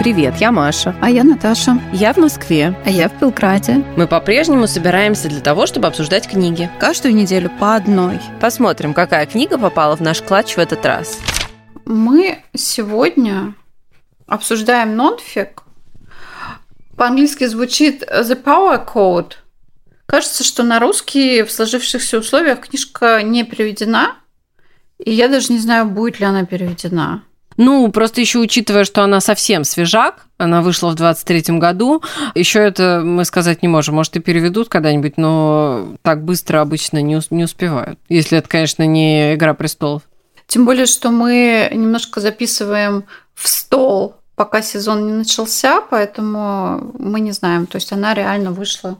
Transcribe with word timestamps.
Привет, 0.00 0.36
я 0.38 0.50
Маша. 0.50 0.96
А 1.02 1.10
я 1.10 1.24
Наташа. 1.24 1.78
Я 1.92 2.14
в 2.14 2.16
Москве. 2.16 2.74
А 2.86 2.88
я 2.88 3.10
в 3.10 3.20
Белграде. 3.20 3.84
Мы 3.98 4.06
по-прежнему 4.06 4.66
собираемся 4.66 5.28
для 5.28 5.40
того, 5.40 5.66
чтобы 5.66 5.88
обсуждать 5.88 6.26
книги. 6.26 6.70
Каждую 6.80 7.14
неделю 7.14 7.50
по 7.60 7.76
одной. 7.76 8.18
Посмотрим, 8.40 8.94
какая 8.94 9.26
книга 9.26 9.58
попала 9.58 9.94
в 9.98 10.00
наш 10.00 10.22
клатч 10.22 10.54
в 10.54 10.58
этот 10.58 10.86
раз. 10.86 11.20
Мы 11.84 12.42
сегодня 12.56 13.54
обсуждаем 14.26 14.96
нонфик. 14.96 15.64
По-английски 16.96 17.44
звучит 17.44 18.02
The 18.02 18.42
Power 18.42 18.82
Code. 18.90 19.32
Кажется, 20.06 20.44
что 20.44 20.62
на 20.62 20.80
русский 20.80 21.42
в 21.42 21.52
сложившихся 21.52 22.20
условиях 22.20 22.60
книжка 22.60 23.20
не 23.22 23.44
переведена. 23.44 24.16
И 24.96 25.12
я 25.12 25.28
даже 25.28 25.52
не 25.52 25.58
знаю, 25.58 25.84
будет 25.84 26.20
ли 26.20 26.24
она 26.24 26.46
переведена. 26.46 27.22
Ну, 27.62 27.92
просто 27.92 28.22
еще 28.22 28.38
учитывая, 28.38 28.84
что 28.84 29.02
она 29.04 29.20
совсем 29.20 29.64
свежак, 29.64 30.24
она 30.38 30.62
вышла 30.62 30.92
в 30.92 30.94
23-м 30.94 31.58
году, 31.58 32.02
еще 32.34 32.58
это 32.60 33.02
мы 33.04 33.26
сказать 33.26 33.60
не 33.60 33.68
можем. 33.68 33.96
Может, 33.96 34.16
и 34.16 34.20
переведут 34.20 34.70
когда-нибудь, 34.70 35.18
но 35.18 35.94
так 36.00 36.24
быстро 36.24 36.62
обычно 36.62 37.02
не, 37.02 37.20
не 37.28 37.44
успевают. 37.44 37.98
Если 38.08 38.38
это, 38.38 38.48
конечно, 38.48 38.86
не 38.86 39.34
«Игра 39.34 39.52
престолов». 39.52 40.04
Тем 40.46 40.64
более, 40.64 40.86
что 40.86 41.10
мы 41.10 41.68
немножко 41.70 42.20
записываем 42.20 43.04
в 43.34 43.46
стол, 43.46 44.14
пока 44.36 44.62
сезон 44.62 45.06
не 45.06 45.12
начался, 45.12 45.82
поэтому 45.82 46.94
мы 46.98 47.20
не 47.20 47.32
знаем. 47.32 47.66
То 47.66 47.76
есть 47.76 47.92
она 47.92 48.14
реально 48.14 48.52
вышла 48.52 48.96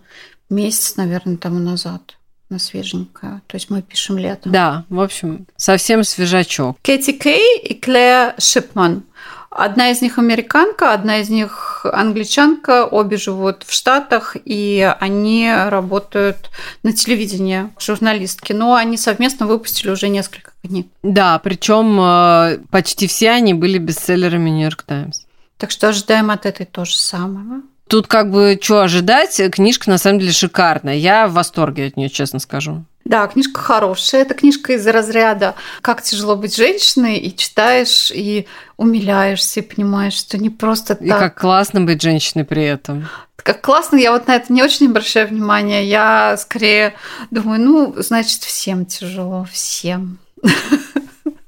месяц, 0.51 0.97
наверное, 0.97 1.39
тому 1.39 1.61
назад 1.61 2.19
на 2.51 2.59
свеженькое. 2.59 3.41
То 3.47 3.57
есть 3.57 3.71
мы 3.71 3.81
пишем 3.83 4.19
лето. 4.19 4.49
Да, 4.49 4.85
в 4.89 5.01
общем, 5.01 5.47
совсем 5.57 6.05
свежачок. 6.05 6.77
Кэти 6.83 7.13
Кей 7.13 7.59
и 7.61 7.75
Клея 7.75 8.35
Шипман. 8.39 9.05
Одна 9.51 9.91
из 9.91 10.01
них 10.01 10.19
американка, 10.19 10.95
одна 10.95 11.19
из 11.19 11.29
них 11.29 11.85
англичанка, 11.85 12.87
обе 12.87 13.17
живут 13.17 13.65
в 13.65 13.73
Штатах, 13.73 14.37
и 14.45 14.95
они 15.01 15.53
работают 15.53 16.51
на 16.85 16.93
телевидении, 16.93 17.69
журналистки. 17.81 18.53
Но 18.53 18.75
они 18.75 18.97
совместно 18.97 19.47
выпустили 19.47 19.91
уже 19.91 20.09
несколько 20.09 20.53
книг. 20.63 20.87
Да, 21.03 21.41
причем 21.41 21.99
э, 22.01 22.59
почти 22.71 23.09
все 23.09 23.31
они 23.31 23.53
были 23.53 23.79
бестселлерами 23.79 24.51
Нью-Йорк 24.51 24.85
Таймс. 24.85 25.23
Так 25.57 25.73
что 25.73 25.89
ожидаем 25.89 26.31
от 26.31 26.47
этой 26.47 26.65
то 26.65 26.85
же 26.85 26.97
самое. 26.97 27.63
Тут 27.91 28.07
как 28.07 28.31
бы 28.31 28.57
что 28.63 28.83
ожидать, 28.83 29.41
книжка 29.51 29.91
на 29.91 29.99
самом 29.99 30.21
деле 30.21 30.31
шикарная. 30.31 30.95
Я 30.95 31.27
в 31.27 31.33
восторге 31.33 31.87
от 31.87 31.97
нее, 31.97 32.09
честно 32.09 32.39
скажу. 32.39 32.85
Да, 33.05 33.27
книжка 33.27 33.61
хорошая. 33.61 34.23
Это 34.23 34.35
книжка 34.35 34.75
из 34.75 34.87
разряда 34.87 35.57
«Как 35.83 36.01
тяжело 36.01 36.37
быть 36.37 36.55
женщиной», 36.55 37.17
и 37.17 37.37
читаешь, 37.37 38.13
и 38.15 38.47
умиляешься, 38.77 39.59
и 39.59 39.63
понимаешь, 39.65 40.13
что 40.13 40.39
не 40.39 40.51
просто 40.51 40.95
так. 40.95 41.05
И 41.05 41.09
как 41.09 41.41
классно 41.41 41.81
быть 41.81 42.01
женщиной 42.01 42.45
при 42.45 42.63
этом. 42.63 43.09
Как 43.35 43.61
классно, 43.61 43.97
я 43.97 44.13
вот 44.13 44.29
на 44.29 44.37
это 44.37 44.53
не 44.53 44.63
очень 44.63 44.87
обращаю 44.87 45.27
внимание. 45.27 45.85
Я 45.89 46.37
скорее 46.37 46.95
думаю, 47.33 47.61
ну, 47.61 47.95
значит, 47.97 48.43
всем 48.43 48.87
тяжело, 48.87 49.49
всем. 49.51 50.19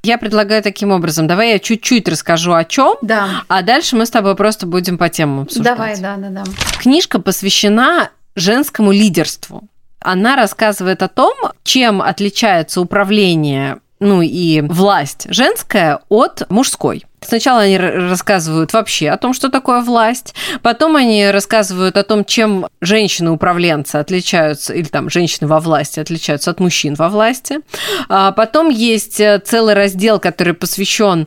Я 0.05 0.19
предлагаю 0.19 0.63
таким 0.63 0.91
образом. 0.91 1.29
Давай 1.29 1.53
я 1.53 1.59
чуть-чуть 1.61 2.09
расскажу 2.09 2.55
о 2.55 2.65
чем, 2.65 2.97
да. 3.03 3.45
а 3.47 3.63
дальше 3.63 3.95
мы 3.95 4.05
с 4.05 4.11
тобой 4.11 4.35
просто 4.35 4.67
будем 4.67 4.99
по 4.99 5.09
темам 5.09 5.43
обсуждать. 5.43 5.77
Давай, 5.77 6.01
да, 6.01 6.17
да, 6.17 6.29
да. 6.29 6.45
Книжка 6.79 7.21
посвящена 7.21 8.11
женскому 8.35 8.91
лидерству. 8.91 9.69
Она 10.01 10.35
рассказывает 10.35 11.03
о 11.03 11.09
том, 11.09 11.35
чем 11.63 12.03
отличается 12.03 12.81
управление 12.81 13.79
ну 14.03 14.21
и 14.21 14.61
власть 14.63 15.27
женская 15.31 16.01
от 16.09 16.51
мужской. 16.51 17.07
Сначала 17.27 17.61
они 17.61 17.79
рассказывают 17.79 18.73
вообще 18.73 19.11
о 19.11 19.17
том, 19.17 19.33
что 19.33 19.49
такое 19.49 19.81
власть, 19.81 20.35
потом 20.63 20.97
они 20.97 21.31
рассказывают 21.31 21.97
о 21.97 22.03
том, 22.03 22.25
чем 22.25 22.67
женщины-управленцы 22.81 23.97
отличаются, 23.97 24.73
или 24.73 24.85
там 24.85 25.09
женщины 25.11 25.47
во 25.47 25.61
власти 25.61 26.01
отличаются 26.01 26.51
от 26.51 26.61
мужчин 26.61 26.95
во 26.95 27.09
власти. 27.09 27.61
А 28.09 28.33
потом 28.33 28.69
есть 28.71 29.21
э, 29.21 29.41
целый 29.45 29.75
раздел, 29.75 30.19
который 30.19 30.55
посвящен, 30.55 31.27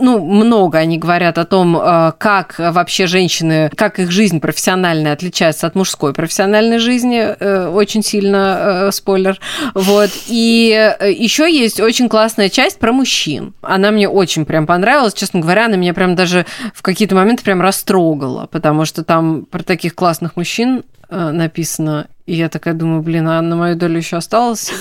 ну, 0.00 0.24
много 0.24 0.78
они 0.78 0.98
говорят 0.98 1.38
о 1.38 1.44
том, 1.44 1.76
э, 1.76 2.12
как 2.18 2.56
вообще 2.58 3.06
женщины, 3.06 3.70
как 3.74 3.98
их 3.98 4.10
жизнь 4.10 4.40
профессиональная 4.40 5.12
отличается 5.12 5.66
от 5.66 5.74
мужской 5.74 6.12
профессиональной 6.12 6.78
жизни, 6.78 7.18
э, 7.18 7.68
очень 7.68 8.02
сильно 8.02 8.90
спойлер. 8.92 9.38
Вот. 9.74 10.10
И 10.26 10.94
еще 11.00 11.50
есть 11.50 11.80
очень 11.80 12.08
классная 12.08 12.48
часть 12.48 12.78
про 12.78 12.92
мужчин. 12.92 13.54
Она 13.62 13.90
мне 13.90 14.08
очень 14.08 14.44
прям 14.44 14.66
понравилась, 14.66 15.14
честно 15.14 15.35
честно 15.36 15.40
говоря, 15.40 15.66
она 15.66 15.76
меня 15.76 15.94
прям 15.94 16.14
даже 16.14 16.46
в 16.74 16.82
какие-то 16.82 17.14
моменты 17.14 17.44
прям 17.44 17.60
растрогала, 17.60 18.46
потому 18.46 18.84
что 18.84 19.04
там 19.04 19.44
про 19.44 19.62
таких 19.62 19.94
классных 19.94 20.36
мужчин 20.36 20.84
э, 21.08 21.30
написано, 21.30 22.06
и 22.26 22.34
я 22.34 22.48
такая 22.48 22.74
думаю, 22.74 23.02
блин, 23.02 23.28
а 23.28 23.42
на 23.42 23.56
мою 23.56 23.76
долю 23.76 23.98
еще 23.98 24.16
осталось 24.16 24.72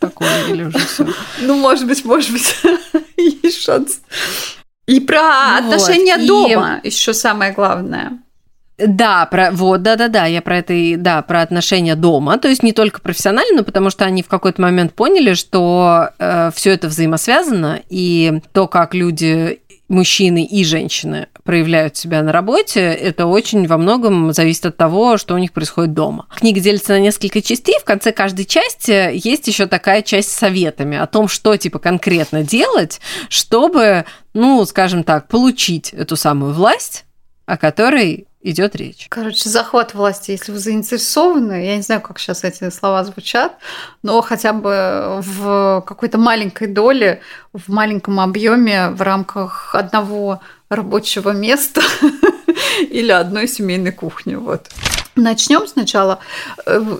такое 0.00 0.46
или 0.48 0.64
уже 0.64 0.78
все? 0.78 1.06
Ну, 1.40 1.56
может 1.56 1.86
быть, 1.86 2.04
может 2.04 2.32
быть, 2.32 2.54
есть 3.16 3.62
шанс. 3.62 4.00
И 4.86 5.00
про 5.00 5.58
отношения 5.58 6.18
дома 6.18 6.80
еще 6.82 7.14
самое 7.14 7.52
главное. 7.52 8.18
Да, 8.78 9.26
про, 9.26 9.50
вот, 9.52 9.82
да-да-да, 9.82 10.26
я 10.26 10.42
про 10.42 10.58
это 10.58 10.72
и, 10.72 10.96
да, 10.96 11.22
про 11.22 11.42
отношения 11.42 11.94
дома, 11.94 12.38
то 12.38 12.48
есть 12.48 12.62
не 12.62 12.72
только 12.72 13.00
профессионально, 13.00 13.62
потому 13.64 13.90
что 13.90 14.04
они 14.04 14.22
в 14.22 14.28
какой-то 14.28 14.60
момент 14.62 14.94
поняли, 14.94 15.34
что 15.34 16.08
э, 16.18 16.50
все 16.54 16.70
это 16.70 16.88
взаимосвязано, 16.88 17.80
и 17.90 18.40
то, 18.52 18.66
как 18.66 18.94
люди 18.94 19.60
мужчины 19.88 20.44
и 20.44 20.64
женщины 20.64 21.28
проявляют 21.44 21.96
себя 21.96 22.22
на 22.22 22.32
работе, 22.32 22.80
это 22.80 23.26
очень 23.26 23.66
во 23.66 23.76
многом 23.76 24.32
зависит 24.32 24.66
от 24.66 24.76
того, 24.76 25.18
что 25.18 25.34
у 25.34 25.38
них 25.38 25.52
происходит 25.52 25.92
дома. 25.92 26.26
Книга 26.34 26.60
делится 26.60 26.92
на 26.92 27.00
несколько 27.00 27.42
частей. 27.42 27.78
В 27.80 27.84
конце 27.84 28.12
каждой 28.12 28.44
части 28.44 29.10
есть 29.12 29.46
еще 29.48 29.66
такая 29.66 30.02
часть 30.02 30.30
с 30.30 30.36
советами 30.36 30.96
о 30.96 31.06
том, 31.06 31.28
что 31.28 31.56
типа 31.56 31.78
конкретно 31.78 32.42
делать, 32.42 33.00
чтобы, 33.28 34.04
ну, 34.34 34.64
скажем 34.64 35.04
так, 35.04 35.28
получить 35.28 35.92
эту 35.92 36.16
самую 36.16 36.54
власть, 36.54 37.04
о 37.46 37.56
которой 37.56 38.26
идет 38.42 38.76
речь. 38.76 39.06
Короче, 39.08 39.48
захват 39.48 39.94
власти, 39.94 40.32
если 40.32 40.52
вы 40.52 40.58
заинтересованы, 40.58 41.64
я 41.64 41.76
не 41.76 41.82
знаю, 41.82 42.00
как 42.00 42.18
сейчас 42.18 42.44
эти 42.44 42.70
слова 42.70 43.04
звучат, 43.04 43.56
но 44.02 44.20
хотя 44.20 44.52
бы 44.52 45.20
в 45.20 45.84
какой-то 45.86 46.18
маленькой 46.18 46.68
доле, 46.68 47.20
в 47.52 47.72
маленьком 47.72 48.20
объеме 48.20 48.90
в 48.90 49.02
рамках 49.02 49.74
одного 49.74 50.40
рабочего 50.68 51.30
места 51.30 51.82
или 52.90 53.10
одной 53.10 53.46
семейной 53.46 53.92
кухни. 53.92 54.34
Вот. 54.34 54.68
Начнем 55.14 55.66
сначала. 55.66 56.20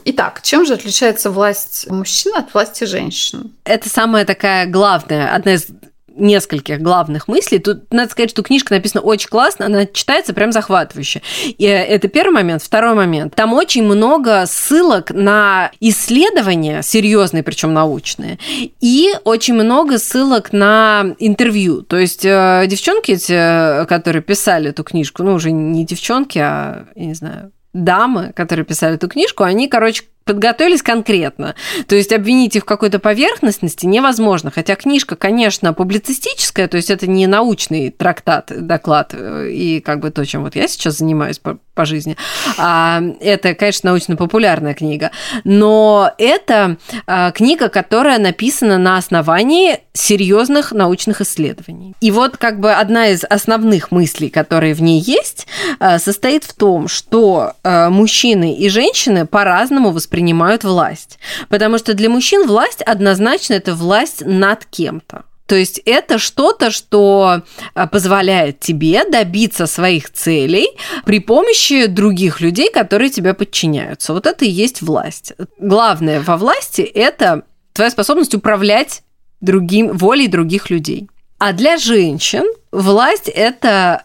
Итак, 0.04 0.42
чем 0.42 0.66
же 0.66 0.74
отличается 0.74 1.30
власть 1.30 1.90
мужчин 1.90 2.34
от 2.36 2.52
власти 2.52 2.84
женщин? 2.84 3.52
Это 3.64 3.88
самая 3.88 4.24
такая 4.26 4.66
главная, 4.66 5.34
одна 5.34 5.54
из 5.54 5.68
нескольких 6.16 6.80
главных 6.80 7.28
мыслей. 7.28 7.58
Тут 7.58 7.92
надо 7.92 8.10
сказать, 8.10 8.30
что 8.30 8.42
книжка 8.42 8.74
написана 8.74 9.02
очень 9.02 9.28
классно, 9.28 9.66
она 9.66 9.86
читается 9.86 10.34
прям 10.34 10.52
захватывающе. 10.52 11.22
И 11.46 11.64
это 11.64 12.08
первый 12.08 12.32
момент. 12.32 12.62
Второй 12.62 12.94
момент. 12.94 13.34
Там 13.34 13.52
очень 13.52 13.84
много 13.84 14.44
ссылок 14.46 15.10
на 15.10 15.70
исследования, 15.80 16.82
серьезные, 16.82 17.42
причем 17.42 17.72
научные, 17.72 18.38
и 18.80 19.10
очень 19.24 19.54
много 19.54 19.98
ссылок 19.98 20.52
на 20.52 21.14
интервью. 21.18 21.82
То 21.82 21.98
есть 21.98 22.24
э, 22.24 22.64
девчонки 22.66 23.12
эти, 23.12 23.86
которые 23.86 24.22
писали 24.22 24.70
эту 24.70 24.84
книжку, 24.84 25.22
ну, 25.22 25.34
уже 25.34 25.50
не 25.50 25.84
девчонки, 25.84 26.38
а, 26.38 26.86
я 26.94 27.06
не 27.06 27.14
знаю, 27.14 27.52
дамы, 27.72 28.32
которые 28.34 28.64
писали 28.64 28.96
эту 28.96 29.08
книжку, 29.08 29.44
они, 29.44 29.68
короче, 29.68 30.04
подготовились 30.24 30.82
конкретно. 30.82 31.54
То 31.86 31.94
есть 31.94 32.12
обвинить 32.12 32.56
их 32.56 32.62
в 32.62 32.66
какой-то 32.66 32.98
поверхностности 32.98 33.86
невозможно. 33.86 34.50
Хотя 34.50 34.76
книжка, 34.76 35.16
конечно, 35.16 35.72
публицистическая, 35.72 36.68
то 36.68 36.76
есть 36.76 36.90
это 36.90 37.06
не 37.06 37.26
научный 37.26 37.90
трактат, 37.90 38.52
доклад 38.54 39.14
э, 39.14 39.50
и 39.50 39.80
как 39.80 40.00
бы 40.00 40.10
то, 40.10 40.24
чем 40.24 40.42
вот 40.42 40.56
я 40.56 40.68
сейчас 40.68 40.98
занимаюсь 40.98 41.38
по, 41.38 41.58
по 41.74 41.84
жизни. 41.84 42.16
А, 42.58 43.02
это, 43.20 43.54
конечно, 43.54 43.90
научно-популярная 43.90 44.74
книга. 44.74 45.10
Но 45.44 46.12
это 46.18 46.76
а, 47.06 47.30
книга, 47.32 47.68
которая 47.68 48.18
написана 48.18 48.78
на 48.78 48.96
основании 48.96 49.80
серьезных 49.92 50.72
научных 50.72 51.20
исследований. 51.20 51.94
И 52.00 52.10
вот 52.10 52.36
как 52.36 52.60
бы 52.60 52.72
одна 52.72 53.08
из 53.08 53.24
основных 53.24 53.90
мыслей, 53.90 54.30
которые 54.30 54.74
в 54.74 54.82
ней 54.82 55.00
есть, 55.00 55.46
а, 55.78 55.98
состоит 55.98 56.44
в 56.44 56.54
том, 56.54 56.88
что 56.88 57.54
а, 57.62 57.90
мужчины 57.90 58.54
и 58.54 58.68
женщины 58.68 59.26
по-разному 59.26 59.90
воспринимают 59.90 60.11
воспринимают 60.12 60.62
власть. 60.62 61.18
Потому 61.48 61.78
что 61.78 61.94
для 61.94 62.10
мужчин 62.10 62.46
власть 62.46 62.82
однозначно 62.82 63.54
это 63.54 63.74
власть 63.74 64.22
над 64.24 64.66
кем-то. 64.66 65.24
То 65.46 65.56
есть 65.56 65.80
это 65.86 66.18
что-то, 66.18 66.70
что 66.70 67.42
а, 67.74 67.86
позволяет 67.86 68.60
тебе 68.60 69.04
добиться 69.10 69.66
своих 69.66 70.10
целей 70.12 70.68
при 71.04 71.18
помощи 71.18 71.86
других 71.86 72.40
людей, 72.40 72.70
которые 72.70 73.10
тебя 73.10 73.34
подчиняются. 73.34 74.12
Вот 74.12 74.26
это 74.26 74.44
и 74.44 74.50
есть 74.50 74.82
власть. 74.82 75.32
Главное 75.58 76.20
во 76.20 76.36
власти– 76.36 76.82
это 76.94 77.42
твоя 77.72 77.90
способность 77.90 78.34
управлять 78.34 79.02
другим, 79.40 79.96
волей 79.96 80.28
других 80.28 80.70
людей. 80.70 81.08
А 81.38 81.52
для 81.52 81.76
женщин 81.76 82.44
власть– 82.70 83.28
это 83.34 84.04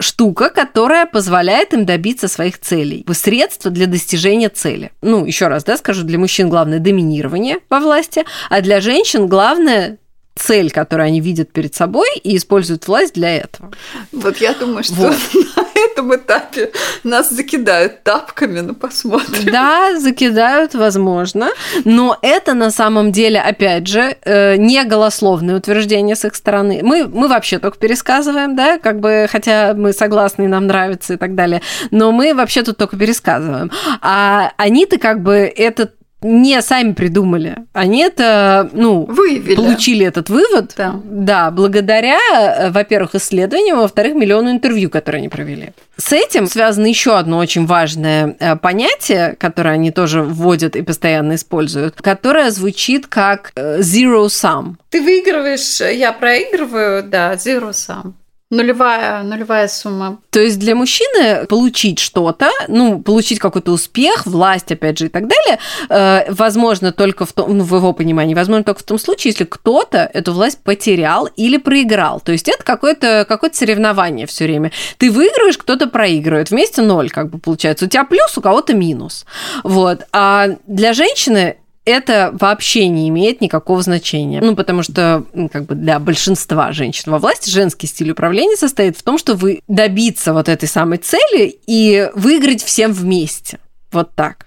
штука, 0.00 0.50
которая 0.50 1.06
позволяет 1.06 1.72
им 1.74 1.84
добиться 1.84 2.28
своих 2.28 2.58
целей. 2.58 3.04
Средство 3.12 3.70
для 3.70 3.86
достижения 3.86 4.48
цели. 4.48 4.92
Ну, 5.02 5.24
еще 5.24 5.48
раз, 5.48 5.64
да, 5.64 5.76
скажу, 5.76 6.04
для 6.04 6.18
мужчин 6.18 6.48
главное 6.48 6.78
доминирование 6.78 7.58
во 7.68 7.80
власти, 7.80 8.24
а 8.48 8.60
для 8.60 8.80
женщин 8.80 9.26
главное 9.26 9.98
цель, 10.36 10.70
которую 10.70 11.06
они 11.06 11.20
видят 11.20 11.52
перед 11.52 11.74
собой 11.74 12.08
и 12.22 12.36
используют 12.36 12.86
власть 12.86 13.14
для 13.14 13.36
этого. 13.36 13.72
Вот 14.12 14.36
я 14.38 14.54
думаю, 14.54 14.84
что 14.84 14.94
вот. 14.94 15.16
этом 15.86 16.14
этапе 16.14 16.72
нас 17.04 17.30
закидают 17.30 18.02
тапками, 18.02 18.60
ну 18.60 18.74
посмотрим. 18.74 19.52
Да, 19.52 19.98
закидают, 19.98 20.74
возможно, 20.74 21.50
но 21.84 22.18
это 22.22 22.54
на 22.54 22.70
самом 22.70 23.12
деле, 23.12 23.40
опять 23.40 23.86
же, 23.86 24.16
э, 24.24 24.56
не 24.56 24.84
голословное 24.84 25.56
утверждение 25.56 26.16
с 26.16 26.24
их 26.24 26.34
стороны. 26.34 26.80
Мы, 26.82 27.06
мы 27.06 27.28
вообще 27.28 27.58
только 27.58 27.78
пересказываем, 27.78 28.56
да, 28.56 28.78
как 28.78 29.00
бы, 29.00 29.26
хотя 29.30 29.74
мы 29.74 29.92
согласны, 29.92 30.48
нам 30.48 30.66
нравится 30.66 31.14
и 31.14 31.16
так 31.16 31.34
далее, 31.34 31.62
но 31.90 32.12
мы 32.12 32.34
вообще 32.34 32.62
тут 32.62 32.76
только 32.76 32.96
пересказываем. 32.96 33.70
А 34.00 34.52
они-то 34.56 34.98
как 34.98 35.22
бы 35.22 35.52
этот 35.56 35.97
не 36.20 36.60
сами 36.62 36.92
придумали. 36.92 37.56
Они 37.72 38.02
это, 38.02 38.68
ну, 38.72 39.04
Выявили. 39.04 39.54
получили 39.54 40.04
этот 40.04 40.30
вывод, 40.30 40.72
да. 40.76 41.00
да, 41.04 41.50
благодаря, 41.50 42.18
э, 42.38 42.70
во-первых, 42.70 43.14
исследованиям, 43.14 43.78
во-вторых, 43.78 44.14
миллиону 44.14 44.50
интервью, 44.50 44.90
которые 44.90 45.20
они 45.20 45.28
провели. 45.28 45.72
С 45.96 46.12
этим 46.12 46.46
связано 46.46 46.86
еще 46.86 47.16
одно 47.16 47.38
очень 47.38 47.66
важное 47.66 48.36
э, 48.38 48.56
понятие, 48.56 49.36
которое 49.38 49.70
они 49.70 49.92
тоже 49.92 50.22
вводят 50.22 50.74
и 50.74 50.82
постоянно 50.82 51.36
используют, 51.36 52.00
которое 52.02 52.50
звучит 52.50 53.06
как 53.06 53.52
э, 53.54 53.80
zero 53.80 54.26
sum. 54.26 54.74
Ты 54.90 55.00
выигрываешь, 55.02 55.80
я 55.80 56.12
проигрываю, 56.12 57.04
да, 57.04 57.34
zero 57.34 57.70
sum. 57.70 58.14
Нулевая, 58.50 59.22
нулевая 59.24 59.68
сумма. 59.68 60.20
То 60.30 60.40
есть 60.40 60.58
для 60.58 60.74
мужчины 60.74 61.44
получить 61.46 61.98
что-то, 61.98 62.48
ну, 62.68 63.02
получить 63.02 63.38
какой-то 63.38 63.72
успех, 63.72 64.24
власть, 64.24 64.72
опять 64.72 64.98
же, 64.98 65.06
и 65.06 65.08
так 65.10 65.28
далее, 65.28 65.58
э, 65.90 66.32
возможно 66.32 66.90
только 66.90 67.26
в 67.26 67.32
том, 67.34 67.58
ну, 67.58 67.62
в 67.62 67.76
его 67.76 67.92
понимании, 67.92 68.34
возможно 68.34 68.64
только 68.64 68.80
в 68.80 68.84
том 68.84 68.98
случае, 68.98 69.32
если 69.32 69.44
кто-то 69.44 69.98
эту 69.98 70.32
власть 70.32 70.60
потерял 70.64 71.26
или 71.36 71.58
проиграл. 71.58 72.20
То 72.20 72.32
есть 72.32 72.48
это 72.48 72.64
какое-то 72.64 73.26
какое 73.28 73.50
соревнование 73.52 74.26
все 74.26 74.44
время. 74.44 74.72
Ты 74.96 75.10
выигрываешь, 75.10 75.58
кто-то 75.58 75.86
проигрывает. 75.86 76.50
Вместе 76.50 76.80
ноль, 76.80 77.10
как 77.10 77.28
бы 77.28 77.38
получается. 77.38 77.84
У 77.84 77.88
тебя 77.88 78.04
плюс, 78.04 78.38
у 78.38 78.40
кого-то 78.40 78.72
минус. 78.72 79.26
Вот. 79.62 80.06
А 80.12 80.48
для 80.66 80.94
женщины 80.94 81.58
это 81.88 82.30
вообще 82.38 82.88
не 82.88 83.08
имеет 83.08 83.40
никакого 83.40 83.82
значения. 83.82 84.40
Ну, 84.40 84.54
потому 84.54 84.82
что 84.82 85.24
как 85.50 85.64
бы 85.64 85.74
для 85.74 85.98
большинства 85.98 86.72
женщин 86.72 87.10
во 87.10 87.18
власти 87.18 87.50
женский 87.50 87.86
стиль 87.86 88.10
управления 88.10 88.56
состоит 88.56 88.96
в 88.96 89.02
том, 89.02 89.18
что 89.18 89.34
вы 89.34 89.62
добиться 89.68 90.32
вот 90.32 90.48
этой 90.48 90.68
самой 90.68 90.98
цели 90.98 91.58
и 91.66 92.10
выиграть 92.14 92.62
всем 92.62 92.92
вместе. 92.92 93.58
Вот 93.90 94.14
так. 94.14 94.46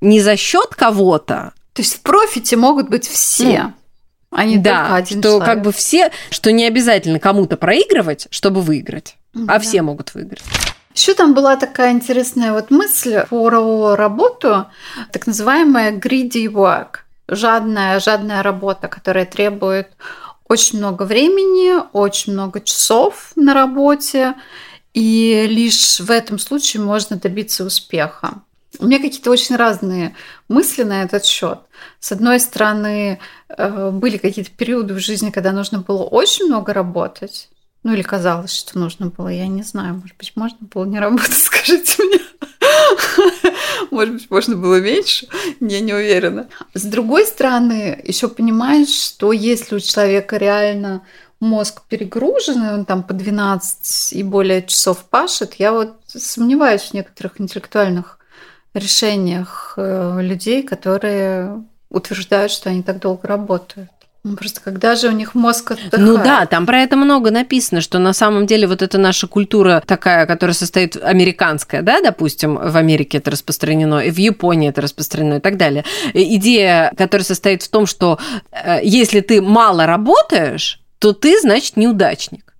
Не 0.00 0.20
за 0.20 0.36
счет 0.36 0.74
кого-то. 0.74 1.52
То 1.72 1.82
есть 1.82 1.94
в 1.94 2.00
профите 2.00 2.56
могут 2.56 2.88
быть 2.88 3.08
все. 3.08 3.62
Ну, 3.62 3.72
а 4.30 4.44
не 4.44 4.58
да, 4.58 4.82
только 4.82 4.96
один 4.96 5.20
что 5.20 5.28
человек. 5.28 5.46
как 5.46 5.62
бы 5.62 5.72
все, 5.72 6.10
что 6.30 6.52
не 6.52 6.66
обязательно 6.66 7.18
кому-то 7.18 7.56
проигрывать, 7.56 8.26
чтобы 8.30 8.60
выиграть, 8.60 9.16
а 9.34 9.38
да. 9.38 9.58
все 9.58 9.80
могут 9.82 10.12
выиграть. 10.14 10.42
Еще 10.96 11.12
там 11.12 11.34
была 11.34 11.56
такая 11.56 11.92
интересная 11.92 12.54
вот 12.54 12.70
мысль 12.70 13.20
про 13.28 13.96
работу, 13.96 14.66
так 15.12 15.26
называемая 15.26 15.92
greedy 15.92 16.46
work, 16.46 17.00
жадная, 17.28 18.00
жадная 18.00 18.42
работа, 18.42 18.88
которая 18.88 19.26
требует 19.26 19.88
очень 20.48 20.78
много 20.78 21.02
времени, 21.02 21.74
очень 21.92 22.32
много 22.32 22.62
часов 22.62 23.32
на 23.36 23.52
работе, 23.52 24.36
и 24.94 25.46
лишь 25.46 26.00
в 26.00 26.10
этом 26.10 26.38
случае 26.38 26.82
можно 26.82 27.16
добиться 27.16 27.66
успеха. 27.66 28.40
У 28.78 28.86
меня 28.86 28.98
какие-то 28.98 29.30
очень 29.30 29.56
разные 29.56 30.16
мысли 30.48 30.82
на 30.82 31.02
этот 31.02 31.26
счет. 31.26 31.58
С 32.00 32.12
одной 32.12 32.40
стороны, 32.40 33.18
э, 33.48 33.90
были 33.90 34.16
какие-то 34.16 34.50
периоды 34.50 34.94
в 34.94 34.98
жизни, 34.98 35.30
когда 35.30 35.52
нужно 35.52 35.80
было 35.80 36.04
очень 36.04 36.46
много 36.46 36.72
работать, 36.72 37.50
ну 37.86 37.92
или 37.92 38.02
казалось, 38.02 38.52
что 38.52 38.80
нужно 38.80 39.10
было, 39.10 39.28
я 39.28 39.46
не 39.46 39.62
знаю. 39.62 39.94
Может 39.94 40.16
быть, 40.16 40.32
можно 40.34 40.58
было 40.60 40.84
не 40.86 40.98
работать, 40.98 41.34
скажите 41.36 42.02
мне. 42.02 42.18
Может 43.92 44.14
быть, 44.14 44.28
можно 44.28 44.56
было 44.56 44.80
меньше, 44.80 45.28
я 45.60 45.80
не 45.80 45.94
уверена. 45.94 46.48
С 46.74 46.82
другой 46.82 47.24
стороны, 47.26 48.02
еще 48.02 48.26
понимаешь, 48.26 48.88
что 48.88 49.30
если 49.30 49.76
у 49.76 49.78
человека 49.78 50.36
реально 50.36 51.02
мозг 51.38 51.82
перегруженный, 51.88 52.74
он 52.74 52.86
там 52.86 53.04
по 53.04 53.14
12 53.14 54.14
и 54.14 54.22
более 54.24 54.66
часов 54.66 55.04
пашет, 55.04 55.54
я 55.54 55.70
вот 55.70 55.94
сомневаюсь 56.08 56.82
в 56.82 56.94
некоторых 56.94 57.40
интеллектуальных 57.40 58.18
решениях 58.74 59.74
э, 59.76 60.18
людей, 60.22 60.64
которые 60.64 61.62
утверждают, 61.88 62.50
что 62.50 62.68
они 62.68 62.82
так 62.82 62.98
долго 62.98 63.28
работают. 63.28 63.90
Ну, 64.26 64.36
просто 64.36 64.60
когда 64.60 64.96
же 64.96 65.06
у 65.06 65.12
них 65.12 65.36
мозг 65.36 65.70
отдыхает? 65.70 66.04
Ну 66.04 66.16
да, 66.16 66.46
там 66.46 66.66
про 66.66 66.80
это 66.80 66.96
много 66.96 67.30
написано, 67.30 67.80
что 67.80 68.00
на 68.00 68.12
самом 68.12 68.44
деле 68.46 68.66
вот 68.66 68.82
эта 68.82 68.98
наша 68.98 69.28
культура 69.28 69.80
такая, 69.86 70.26
которая 70.26 70.52
состоит 70.52 70.96
американская, 70.96 71.80
да, 71.80 72.00
допустим, 72.00 72.56
в 72.56 72.76
Америке 72.76 73.18
это 73.18 73.30
распространено, 73.30 74.00
и 74.00 74.10
в 74.10 74.16
Японии 74.18 74.68
это 74.68 74.80
распространено 74.80 75.34
и 75.34 75.40
так 75.40 75.56
далее. 75.56 75.84
Идея, 76.12 76.92
которая 76.98 77.24
состоит 77.24 77.62
в 77.62 77.68
том, 77.68 77.86
что 77.86 78.18
э, 78.50 78.80
если 78.82 79.20
ты 79.20 79.40
мало 79.40 79.86
работаешь, 79.86 80.80
то 80.98 81.12
ты, 81.12 81.40
значит, 81.40 81.76
неудачник. 81.76 82.56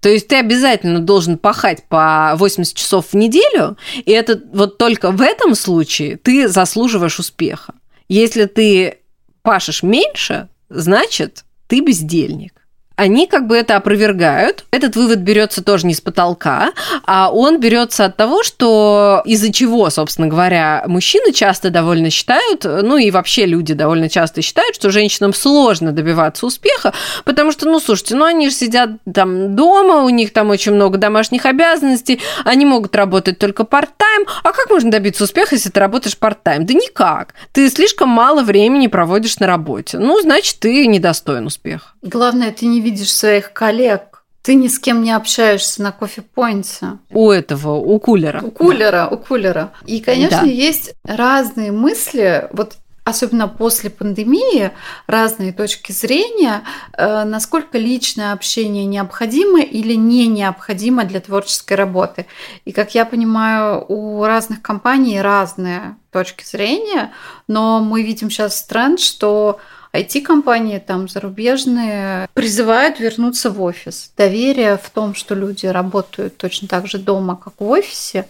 То 0.00 0.08
есть 0.08 0.26
ты 0.26 0.34
обязательно 0.34 0.98
должен 0.98 1.38
пахать 1.38 1.84
по 1.88 2.32
80 2.34 2.74
часов 2.74 3.12
в 3.12 3.14
неделю, 3.14 3.76
и 3.94 4.10
это 4.10 4.42
вот 4.52 4.76
только 4.76 5.12
в 5.12 5.22
этом 5.22 5.54
случае 5.54 6.16
ты 6.16 6.48
заслуживаешь 6.48 7.20
успеха. 7.20 7.74
Если 8.08 8.46
ты 8.46 8.98
пашешь 9.42 9.84
меньше, 9.84 10.48
значит, 10.68 11.44
ты 11.66 11.80
бездельник 11.80 12.65
они 12.96 13.26
как 13.26 13.46
бы 13.46 13.56
это 13.56 13.76
опровергают. 13.76 14.64
Этот 14.70 14.96
вывод 14.96 15.18
берется 15.18 15.62
тоже 15.62 15.86
не 15.86 15.94
с 15.94 16.00
потолка, 16.00 16.72
а 17.04 17.30
он 17.30 17.60
берется 17.60 18.06
от 18.06 18.16
того, 18.16 18.42
что 18.42 19.22
из-за 19.24 19.52
чего, 19.52 19.88
собственно 19.90 20.28
говоря, 20.28 20.82
мужчины 20.86 21.32
часто 21.32 21.70
довольно 21.70 22.10
считают, 22.10 22.64
ну 22.64 22.96
и 22.96 23.10
вообще 23.10 23.46
люди 23.46 23.74
довольно 23.74 24.08
часто 24.08 24.42
считают, 24.42 24.74
что 24.74 24.90
женщинам 24.90 25.34
сложно 25.34 25.92
добиваться 25.92 26.46
успеха, 26.46 26.94
потому 27.24 27.52
что, 27.52 27.66
ну, 27.66 27.80
слушайте, 27.80 28.16
ну 28.16 28.24
они 28.24 28.48
же 28.48 28.54
сидят 28.54 28.90
там 29.12 29.54
дома, 29.54 30.02
у 30.02 30.08
них 30.08 30.32
там 30.32 30.50
очень 30.50 30.72
много 30.72 30.98
домашних 30.98 31.44
обязанностей, 31.46 32.20
они 32.44 32.64
могут 32.64 32.96
работать 32.96 33.38
только 33.38 33.64
part-time, 33.64 34.26
а 34.42 34.52
как 34.52 34.70
можно 34.70 34.90
добиться 34.90 35.24
успеха, 35.24 35.54
если 35.54 35.70
ты 35.70 35.80
работаешь 35.80 36.16
part-time? 36.18 36.60
Да 36.60 36.74
никак. 36.74 37.34
Ты 37.52 37.68
слишком 37.68 38.08
мало 38.08 38.42
времени 38.42 38.86
проводишь 38.86 39.38
на 39.38 39.46
работе. 39.46 39.98
Ну, 39.98 40.20
значит, 40.20 40.58
ты 40.60 40.86
недостоин 40.86 41.46
успеха. 41.46 41.90
Главное, 42.02 42.52
ты 42.52 42.66
не 42.66 42.80
видишь 42.86 43.12
своих 43.12 43.52
коллег. 43.52 44.22
Ты 44.42 44.54
ни 44.54 44.68
с 44.68 44.78
кем 44.78 45.02
не 45.02 45.10
общаешься 45.10 45.82
на 45.82 45.90
кофе-поинте. 45.90 46.98
У 47.10 47.30
этого, 47.32 47.72
у 47.72 47.98
кулера. 47.98 48.40
У 48.42 48.52
кулера, 48.52 49.08
у 49.10 49.16
кулера. 49.16 49.72
И, 49.86 50.00
конечно, 50.00 50.42
да. 50.42 50.46
есть 50.46 50.94
разные 51.04 51.72
мысли. 51.72 52.48
Вот 52.52 52.76
особенно 53.02 53.48
после 53.48 53.90
пандемии, 53.90 54.70
разные 55.08 55.52
точки 55.52 55.90
зрения, 55.90 56.62
э, 56.92 57.24
насколько 57.24 57.78
личное 57.78 58.32
общение 58.32 58.84
необходимо 58.84 59.60
или 59.60 59.94
не 59.94 60.28
необходимо 60.28 61.04
для 61.04 61.20
творческой 61.20 61.74
работы. 61.74 62.26
И, 62.64 62.72
как 62.72 62.94
я 62.94 63.04
понимаю, 63.04 63.84
у 63.88 64.24
разных 64.24 64.62
компаний 64.62 65.20
разные 65.20 65.96
точки 66.12 66.44
зрения, 66.44 67.12
но 67.48 67.80
мы 67.80 68.02
видим 68.02 68.30
сейчас 68.30 68.64
тренд, 68.64 69.00
что 69.00 69.58
IT-компании 69.92 70.78
там 70.78 71.08
зарубежные 71.08 72.28
призывают 72.34 73.00
вернуться 73.00 73.50
в 73.50 73.62
офис. 73.62 74.12
Доверие 74.16 74.76
в 74.76 74.90
том, 74.90 75.14
что 75.14 75.34
люди 75.34 75.66
работают 75.66 76.36
точно 76.36 76.68
так 76.68 76.86
же 76.86 76.98
дома, 76.98 77.36
как 77.36 77.54
в 77.58 77.68
офисе, 77.68 78.26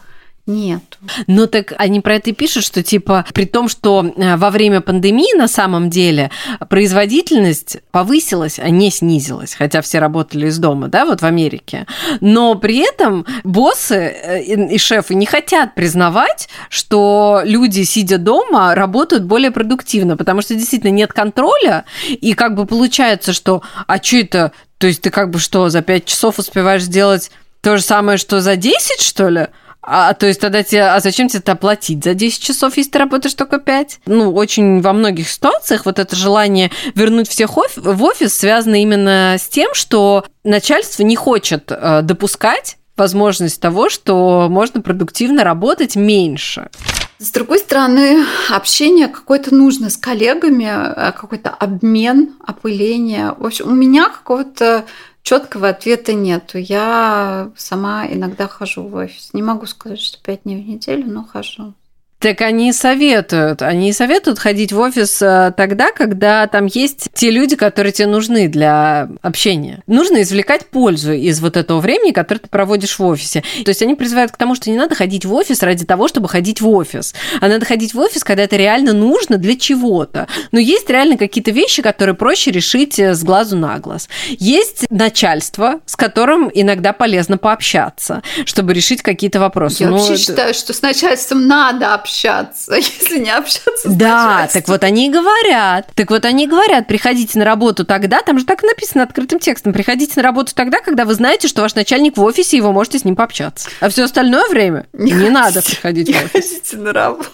нет. 0.46 0.98
Ну 1.26 1.48
так 1.48 1.72
они 1.76 2.00
про 2.00 2.14
это 2.14 2.30
и 2.30 2.32
пишут, 2.32 2.64
что 2.64 2.82
типа 2.82 3.24
при 3.34 3.46
том, 3.46 3.68
что 3.68 4.12
э, 4.16 4.36
во 4.36 4.50
время 4.50 4.80
пандемии 4.80 5.36
на 5.36 5.48
самом 5.48 5.90
деле 5.90 6.30
производительность 6.68 7.78
повысилась, 7.90 8.60
а 8.60 8.70
не 8.70 8.90
снизилась, 8.90 9.54
хотя 9.54 9.82
все 9.82 9.98
работали 9.98 10.46
из 10.46 10.58
дома, 10.58 10.86
да, 10.86 11.04
вот 11.04 11.20
в 11.20 11.24
Америке. 11.24 11.86
Но 12.20 12.54
при 12.54 12.78
этом 12.78 13.26
боссы 13.42 13.94
э, 13.96 14.42
и 14.42 14.78
шефы 14.78 15.16
не 15.16 15.26
хотят 15.26 15.74
признавать, 15.74 16.48
что 16.68 17.40
люди, 17.44 17.82
сидя 17.82 18.18
дома, 18.18 18.74
работают 18.76 19.24
более 19.24 19.50
продуктивно, 19.50 20.16
потому 20.16 20.42
что 20.42 20.54
действительно 20.54 20.90
нет 20.90 21.12
контроля, 21.12 21.84
и 22.08 22.34
как 22.34 22.54
бы 22.54 22.66
получается, 22.66 23.32
что 23.32 23.62
а 23.88 24.00
что 24.00 24.16
это, 24.18 24.52
то 24.78 24.86
есть 24.86 25.02
ты 25.02 25.10
как 25.10 25.30
бы 25.30 25.40
что, 25.40 25.68
за 25.70 25.82
5 25.82 26.04
часов 26.04 26.38
успеваешь 26.38 26.82
сделать 26.82 27.32
то 27.62 27.76
же 27.76 27.82
самое, 27.82 28.16
что 28.16 28.40
за 28.40 28.54
10, 28.54 29.00
что 29.00 29.28
ли? 29.28 29.48
А, 29.86 30.14
то 30.14 30.26
есть 30.26 30.40
тогда 30.40 30.64
тебе, 30.64 30.82
а 30.82 30.98
зачем 31.00 31.28
тебе 31.28 31.38
это 31.38 31.54
платить 31.54 32.02
за 32.02 32.14
10 32.14 32.42
часов, 32.42 32.76
если 32.76 32.90
ты 32.90 32.98
работаешь 32.98 33.34
только 33.34 33.58
5? 33.58 34.00
Ну, 34.06 34.34
очень 34.34 34.80
во 34.80 34.92
многих 34.92 35.28
ситуациях 35.28 35.86
вот 35.86 36.00
это 36.00 36.16
желание 36.16 36.72
вернуть 36.94 37.28
всех 37.28 37.56
в 37.56 38.02
офис 38.02 38.34
связано 38.34 38.82
именно 38.82 39.36
с 39.38 39.48
тем, 39.48 39.72
что 39.74 40.26
начальство 40.42 41.04
не 41.04 41.14
хочет 41.14 41.70
э, 41.70 42.00
допускать 42.02 42.76
возможность 42.96 43.60
того, 43.60 43.88
что 43.88 44.48
можно 44.50 44.80
продуктивно 44.80 45.44
работать 45.44 45.96
меньше. 45.96 46.70
С 47.18 47.30
другой 47.30 47.60
стороны, 47.60 48.24
общение 48.50 49.08
какое-то 49.08 49.54
нужно 49.54 49.88
с 49.88 49.96
коллегами, 49.96 50.68
э, 50.68 51.12
какой-то 51.12 51.50
обмен, 51.50 52.34
опыление. 52.44 53.34
В 53.38 53.46
общем, 53.46 53.68
у 53.68 53.74
меня 53.74 54.08
какого-то 54.08 54.84
четкого 55.26 55.70
ответа 55.70 56.12
нету. 56.14 56.56
Я 56.56 57.50
сама 57.56 58.06
иногда 58.06 58.46
хожу 58.46 58.84
в 58.86 58.94
офис. 58.94 59.30
Не 59.32 59.42
могу 59.42 59.66
сказать, 59.66 59.98
что 59.98 60.22
пять 60.22 60.44
дней 60.44 60.62
в 60.62 60.68
неделю, 60.68 61.06
но 61.06 61.24
хожу. 61.24 61.74
Так 62.18 62.40
они 62.40 62.72
советуют. 62.72 63.60
Они 63.60 63.92
советуют 63.92 64.38
ходить 64.38 64.72
в 64.72 64.80
офис 64.80 65.20
э, 65.20 65.52
тогда, 65.54 65.92
когда 65.92 66.46
там 66.46 66.64
есть 66.64 67.08
те 67.12 67.30
люди, 67.30 67.56
которые 67.56 67.92
тебе 67.92 68.08
нужны 68.08 68.48
для 68.48 69.10
общения. 69.20 69.82
Нужно 69.86 70.22
извлекать 70.22 70.66
пользу 70.66 71.12
из 71.12 71.40
вот 71.40 71.58
этого 71.58 71.78
времени, 71.78 72.12
которое 72.12 72.40
ты 72.40 72.48
проводишь 72.48 72.98
в 72.98 73.04
офисе. 73.04 73.42
То 73.64 73.68
есть 73.68 73.82
они 73.82 73.94
призывают 73.94 74.32
к 74.32 74.38
тому, 74.38 74.54
что 74.54 74.70
не 74.70 74.78
надо 74.78 74.94
ходить 74.94 75.26
в 75.26 75.34
офис 75.34 75.62
ради 75.62 75.84
того, 75.84 76.08
чтобы 76.08 76.28
ходить 76.28 76.62
в 76.62 76.68
офис. 76.70 77.14
А 77.40 77.48
надо 77.48 77.66
ходить 77.66 77.92
в 77.92 77.98
офис, 77.98 78.24
когда 78.24 78.44
это 78.44 78.56
реально 78.56 78.94
нужно 78.94 79.36
для 79.36 79.54
чего-то. 79.54 80.26
Но 80.52 80.58
есть 80.58 80.88
реально 80.88 81.18
какие-то 81.18 81.50
вещи, 81.50 81.82
которые 81.82 82.14
проще 82.14 82.50
решить 82.50 82.98
э, 82.98 83.14
с 83.14 83.22
глазу 83.22 83.58
на 83.58 83.78
глаз. 83.78 84.08
Есть 84.30 84.86
начальство, 84.88 85.80
с 85.84 85.96
которым 85.96 86.50
иногда 86.52 86.94
полезно 86.94 87.36
пообщаться, 87.36 88.22
чтобы 88.46 88.72
решить 88.72 89.02
какие-то 89.02 89.38
вопросы. 89.38 89.82
Я 89.82 89.90
Но 89.90 89.98
вообще 89.98 90.14
это... 90.14 90.22
считаю, 90.22 90.54
что 90.54 90.72
с 90.72 90.80
начальством 90.80 91.46
надо 91.46 91.92
общаться 91.92 92.05
общаться, 92.06 92.74
если 92.76 93.18
не 93.18 93.30
общаться 93.30 93.90
с 93.90 93.94
Да, 93.94 94.48
так 94.52 94.68
вот 94.68 94.84
они 94.84 95.08
и 95.08 95.10
говорят. 95.10 95.90
Так 95.94 96.10
вот 96.10 96.24
они 96.24 96.44
и 96.44 96.46
говорят, 96.46 96.86
приходите 96.86 97.38
на 97.38 97.44
работу 97.44 97.84
тогда, 97.84 98.22
там 98.22 98.38
же 98.38 98.44
так 98.44 98.62
написано 98.62 99.02
открытым 99.02 99.40
текстом, 99.40 99.72
приходите 99.72 100.14
на 100.16 100.22
работу 100.22 100.54
тогда, 100.54 100.80
когда 100.80 101.04
вы 101.04 101.14
знаете, 101.14 101.48
что 101.48 101.62
ваш 101.62 101.74
начальник 101.74 102.16
в 102.16 102.22
офисе, 102.22 102.58
и 102.58 102.60
вы 102.60 102.72
можете 102.72 102.98
с 102.98 103.04
ним 103.04 103.16
пообщаться. 103.16 103.68
А 103.80 103.88
все 103.88 104.04
остальное 104.04 104.48
время 104.48 104.86
не, 104.92 105.12
не 105.12 105.30
надо 105.30 105.62
приходить 105.62 106.08
не 106.08 106.14
в 106.14 106.24
офис. 106.24 106.32
ходите 106.32 106.76
на 106.76 106.92
работу. 106.92 107.32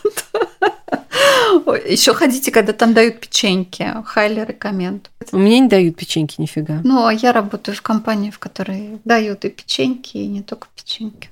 Еще 1.86 2.14
ходите, 2.14 2.50
когда 2.50 2.72
там 2.72 2.94
дают 2.94 3.20
печеньки. 3.20 3.86
Хайли 4.06 4.44
рекоменд. 4.46 5.10
У 5.32 5.38
меня 5.38 5.58
не 5.58 5.68
дают 5.68 5.96
печеньки 5.96 6.40
нифига. 6.40 6.80
Ну, 6.82 7.04
а 7.06 7.12
я 7.12 7.32
работаю 7.32 7.76
в 7.76 7.82
компании, 7.82 8.30
в 8.30 8.38
которой 8.38 9.00
дают 9.04 9.44
и 9.44 9.50
печеньки, 9.50 10.16
и 10.16 10.26
не 10.26 10.42
только 10.42 10.68
печеньки. 10.74 11.28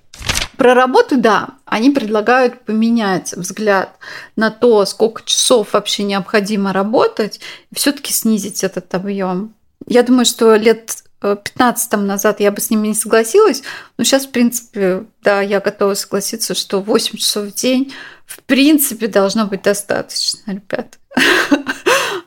Про 0.60 0.74
работу, 0.74 1.16
да, 1.16 1.54
они 1.64 1.88
предлагают 1.88 2.66
поменять 2.66 3.32
взгляд 3.32 3.96
на 4.36 4.50
то, 4.50 4.84
сколько 4.84 5.22
часов 5.24 5.72
вообще 5.72 6.02
необходимо 6.02 6.74
работать, 6.74 7.40
и 7.70 7.74
все-таки 7.74 8.12
снизить 8.12 8.62
этот 8.62 8.94
объем. 8.94 9.54
Я 9.86 10.02
думаю, 10.02 10.26
что 10.26 10.54
лет 10.56 11.02
15 11.22 11.92
назад 11.92 12.40
я 12.40 12.52
бы 12.52 12.60
с 12.60 12.68
ними 12.68 12.88
не 12.88 12.94
согласилась, 12.94 13.62
но 13.96 14.04
сейчас, 14.04 14.26
в 14.26 14.32
принципе, 14.32 15.04
да, 15.22 15.40
я 15.40 15.60
готова 15.60 15.94
согласиться, 15.94 16.54
что 16.54 16.82
8 16.82 17.16
часов 17.16 17.46
в 17.46 17.54
день, 17.54 17.94
в 18.26 18.42
принципе, 18.42 19.06
должно 19.06 19.46
быть 19.46 19.62
достаточно, 19.62 20.40
ребят. 20.52 20.98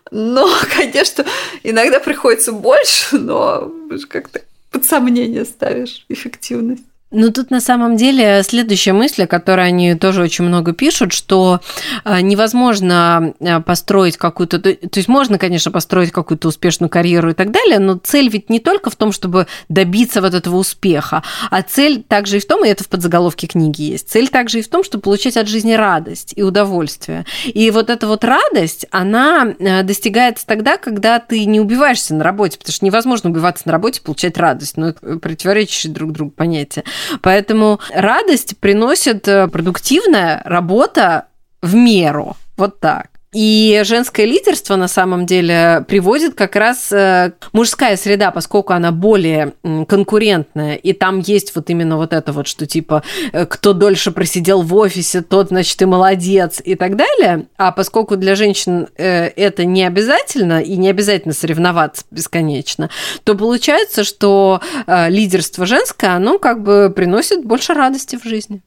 Но, 0.10 0.50
конечно, 0.76 1.24
иногда 1.62 2.00
приходится 2.00 2.52
больше, 2.52 3.20
но 3.20 3.72
как-то 4.10 4.42
под 4.72 4.86
сомнение 4.86 5.46
ставишь 5.46 6.08
эффективность. 6.10 6.86
Ну, 7.14 7.32
тут 7.32 7.52
на 7.52 7.62
самом 7.62 7.96
деле 7.96 8.42
следующая 8.42 8.94
мысль, 8.94 9.24
о 9.24 9.28
которой 9.28 9.68
они 9.68 9.94
тоже 9.94 10.24
очень 10.24 10.46
много 10.46 10.74
пишут, 10.74 11.14
что 11.14 11.62
э, 12.06 12.22
невозможно 12.22 13.36
э, 13.40 13.60
построить 13.60 14.18
какую-то... 14.18 14.60
То 14.60 14.80
есть 14.96 15.08
можно, 15.08 15.38
конечно, 15.38 15.72
построить 15.72 16.12
какую-то 16.12 16.48
успешную 16.48 16.90
карьеру 16.90 17.30
и 17.30 17.34
так 17.34 17.52
далее, 17.52 17.78
но 17.78 18.00
цель 18.04 18.30
ведь 18.30 18.50
не 18.50 18.60
только 18.60 18.90
в 18.90 18.96
том, 18.96 19.12
чтобы 19.12 19.46
добиться 19.70 20.22
вот 20.22 20.34
этого 20.34 20.56
успеха, 20.58 21.22
а 21.52 21.62
цель 21.62 22.02
также 22.02 22.38
и 22.38 22.40
в 22.40 22.48
том, 22.48 22.66
и 22.66 22.68
это 22.68 22.84
в 22.84 22.90
подзаголовке 22.90 23.46
книги 23.46 23.84
есть, 23.84 24.10
цель 24.10 24.30
также 24.30 24.60
и 24.60 24.64
в 24.64 24.68
том, 24.68 24.84
чтобы 24.84 25.04
получать 25.04 25.38
от 25.38 25.48
жизни 25.48 25.74
радость 25.74 26.34
и 26.36 26.42
удовольствие. 26.42 27.28
И 27.46 27.70
вот 27.70 27.92
эта 27.92 28.08
вот 28.08 28.24
радость, 28.24 28.88
она 28.90 29.54
э, 29.60 29.84
достигается 29.84 30.48
тогда, 30.48 30.78
когда 30.78 31.20
ты 31.20 31.46
не 31.46 31.60
убиваешься 31.60 32.16
на 32.16 32.24
работе, 32.24 32.58
потому 32.58 32.74
что 32.74 32.86
невозможно 32.86 33.30
убиваться 33.30 33.64
на 33.68 33.72
работе 33.72 34.00
и 34.00 34.04
получать 34.04 34.36
радость, 34.40 34.78
но 34.78 34.90
это 34.90 35.20
противоречащие 35.20 35.94
друг 35.94 36.12
другу 36.12 36.32
понятия. 36.32 36.84
Поэтому 37.22 37.80
радость 37.94 38.58
приносит 38.58 39.28
э, 39.28 39.48
продуктивная 39.48 40.42
работа 40.46 41.28
в 41.62 41.76
меру. 41.76 42.36
Вот 42.58 42.80
так. 42.80 43.13
И 43.34 43.82
женское 43.84 44.26
лидерство 44.26 44.76
на 44.76 44.88
самом 44.88 45.26
деле 45.26 45.84
приводит 45.88 46.36
как 46.36 46.56
раз 46.56 46.92
э, 46.92 47.34
мужская 47.52 47.98
среда, 47.98 48.32
поскольку 48.32 48.74
она 48.74 48.92
более 48.92 49.54
конкурентная, 49.88 50.76
и 50.76 50.94
там 50.94 51.20
есть 51.20 51.56
вот 51.56 51.70
именно 51.70 51.98
вот 51.98 52.14
это 52.14 52.32
вот, 52.32 52.48
что 52.48 52.68
типа 52.68 53.04
э, 53.32 53.46
кто 53.46 53.74
дольше 53.74 54.12
просидел 54.12 54.62
в 54.62 54.76
офисе, 54.76 55.22
тот, 55.22 55.48
значит, 55.50 55.82
и 55.82 55.86
молодец 55.86 56.62
и 56.64 56.76
так 56.76 56.96
далее. 56.96 57.48
А 57.58 57.72
поскольку 57.72 58.18
для 58.18 58.36
женщин 58.36 58.88
э, 58.98 59.30
это 59.30 59.66
не 59.66 59.84
обязательно, 59.84 60.62
и 60.62 60.78
не 60.78 60.90
обязательно 60.90 61.34
соревноваться 61.34 62.06
бесконечно, 62.12 62.90
то 63.24 63.36
получается, 63.36 64.04
что 64.04 64.62
лидерство 65.08 65.66
женское, 65.66 66.12
оно 66.12 66.38
как 66.38 66.62
бы 66.62 66.94
приносит 66.96 67.44
больше 67.44 67.74
радости 67.74 68.18
в 68.18 68.28
жизни. 68.28 68.62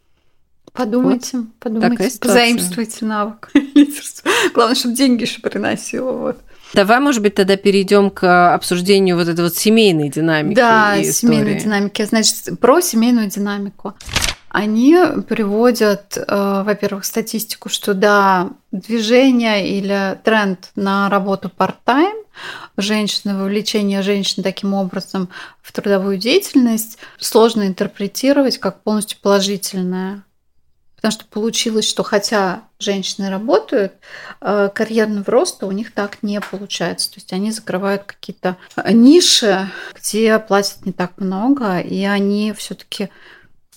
Подумайте, 0.76 1.38
вот. 1.38 1.46
подумайте, 1.58 2.18
позаимствуйте 2.20 3.04
навык 3.04 3.50
лидерства. 3.54 4.30
Главное, 4.54 4.74
чтобы 4.74 4.94
деньги 4.94 5.22
еще 5.22 5.40
приносило. 5.40 6.12
Вот. 6.12 6.38
Давай, 6.74 7.00
может 7.00 7.22
быть, 7.22 7.34
тогда 7.34 7.56
перейдем 7.56 8.10
к 8.10 8.52
обсуждению 8.52 9.16
вот 9.16 9.28
этой 9.28 9.44
вот 9.44 9.56
семейной 9.56 10.08
динамики. 10.08 10.56
Да, 10.56 11.02
семейной 11.02 11.60
динамики. 11.60 12.04
Значит, 12.04 12.58
про 12.60 12.80
семейную 12.80 13.28
динамику. 13.28 13.94
Они 14.48 14.96
приводят, 15.28 16.16
э, 16.16 16.62
во-первых, 16.64 17.04
статистику, 17.04 17.68
что 17.68 17.92
да, 17.92 18.50
движение 18.72 19.68
или 19.68 20.18
тренд 20.24 20.70
на 20.76 21.10
работу 21.10 21.50
part-time, 21.54 22.24
женщины, 22.76 23.36
вовлечение 23.36 24.02
женщин 24.02 24.42
таким 24.42 24.72
образом 24.72 25.28
в 25.60 25.72
трудовую 25.72 26.16
деятельность 26.16 26.98
сложно 27.18 27.66
интерпретировать 27.66 28.58
как 28.58 28.82
полностью 28.82 29.18
положительное 29.20 30.22
Потому 30.96 31.12
что 31.12 31.24
получилось, 31.26 31.88
что 31.88 32.02
хотя 32.02 32.64
женщины 32.78 33.30
работают, 33.30 33.92
э, 34.40 34.70
карьерного 34.74 35.30
роста 35.30 35.66
у 35.66 35.72
них 35.72 35.92
так 35.92 36.22
не 36.22 36.40
получается. 36.40 37.10
То 37.10 37.16
есть 37.18 37.32
они 37.32 37.52
закрывают 37.52 38.04
какие-то 38.04 38.56
ниши, 38.90 39.70
где 39.94 40.38
платят 40.38 40.84
не 40.86 40.92
так 40.92 41.18
много, 41.18 41.78
и 41.80 42.04
они 42.04 42.52
все-таки 42.56 43.10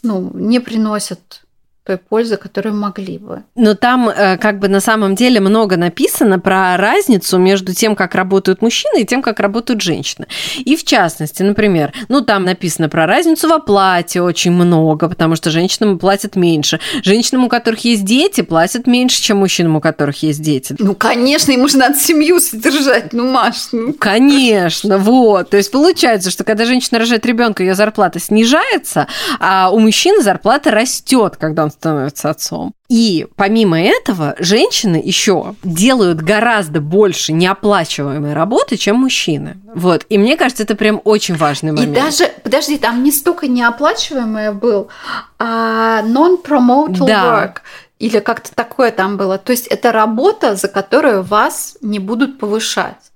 ну, 0.02 0.32
не 0.34 0.60
приносят 0.60 1.44
той 1.90 1.98
пользы, 1.98 2.38
которую 2.38 2.76
могли 2.76 3.18
бы. 3.18 3.42
Но 3.56 3.74
там 3.74 4.10
э, 4.10 4.38
как 4.38 4.60
бы 4.60 4.68
на 4.68 4.80
самом 4.80 5.16
деле 5.16 5.40
много 5.40 5.76
написано 5.76 6.38
про 6.38 6.78
разницу 6.78 7.40
между 7.40 7.74
тем, 7.74 7.96
как 7.96 8.14
работают 8.14 8.62
мужчины 8.62 9.02
и 9.02 9.06
тем, 9.06 9.24
как 9.24 9.40
работают 9.40 9.82
женщины. 9.82 10.28
И 10.60 10.76
в 10.76 10.84
частности, 10.84 11.42
например, 11.42 11.92
ну 12.08 12.22
там 12.22 12.44
написано 12.44 12.90
про 12.90 13.08
разницу 13.08 13.50
в 13.50 13.54
оплате 13.54 14.22
очень 14.22 14.52
много, 14.52 15.10
потому 15.10 15.36
что 15.36 15.50
женщинам 15.50 15.98
платят 15.98 16.36
меньше. 16.36 16.80
Женщинам, 17.02 17.46
у 17.46 17.50
которых 17.50 17.84
есть 17.84 18.06
дети, 18.06 18.42
платят 18.42 18.86
меньше, 18.86 19.20
чем 19.20 19.38
мужчинам, 19.38 19.78
у 19.78 19.82
которых 19.82 20.22
есть 20.22 20.44
дети. 20.44 20.76
Ну, 20.78 20.94
конечно, 20.94 21.52
ему 21.52 21.68
же 21.68 21.80
надо 21.80 21.98
семью 21.98 22.40
содержать, 22.40 23.14
ну, 23.14 23.32
Маш. 23.32 23.70
Ну. 23.72 23.94
Конечно, 23.94 25.00
вот. 25.00 25.50
То 25.50 25.58
есть 25.58 25.72
получается, 25.72 26.30
что 26.30 26.44
когда 26.44 26.66
женщина 26.66 27.00
рожает 27.00 27.26
ребенка, 27.26 27.64
ее 27.64 27.74
зарплата 27.74 28.20
снижается, 28.20 29.08
а 29.40 29.72
у 29.72 29.80
мужчины 29.80 30.22
зарплата 30.22 30.70
растет, 30.70 31.38
когда 31.38 31.64
он 31.64 31.72
становится 31.80 32.30
отцом. 32.30 32.74
И 32.90 33.28
помимо 33.36 33.80
этого, 33.80 34.36
женщины 34.40 35.02
еще 35.02 35.56
делают 35.64 36.22
гораздо 36.22 36.82
больше 36.82 37.32
неоплачиваемой 37.32 38.34
работы, 38.34 38.76
чем 38.76 38.98
мужчины. 38.98 39.58
Вот. 39.74 40.06
И 40.10 40.18
мне 40.18 40.36
кажется, 40.36 40.64
это 40.64 40.76
прям 40.76 41.00
очень 41.06 41.36
важный 41.36 41.72
момент. 41.72 41.98
И 41.98 42.02
даже, 42.02 42.32
подожди, 42.44 42.78
там 42.78 43.04
не 43.04 43.12
столько 43.12 43.48
неоплачиваемое 43.48 44.52
был, 44.52 44.90
а 45.38 46.02
non-promotal 46.04 47.08
да. 47.08 47.24
work. 47.24 47.62
Или 48.00 48.20
как-то 48.20 48.54
такое 48.54 48.92
там 48.92 49.18
было. 49.18 49.38
То 49.38 49.52
есть 49.52 49.68
это 49.68 49.92
работа, 49.92 50.56
за 50.56 50.68
которую 50.68 51.24
вас 51.24 51.78
не 51.82 52.00
будут 52.00 52.40
повышать. 52.40 53.12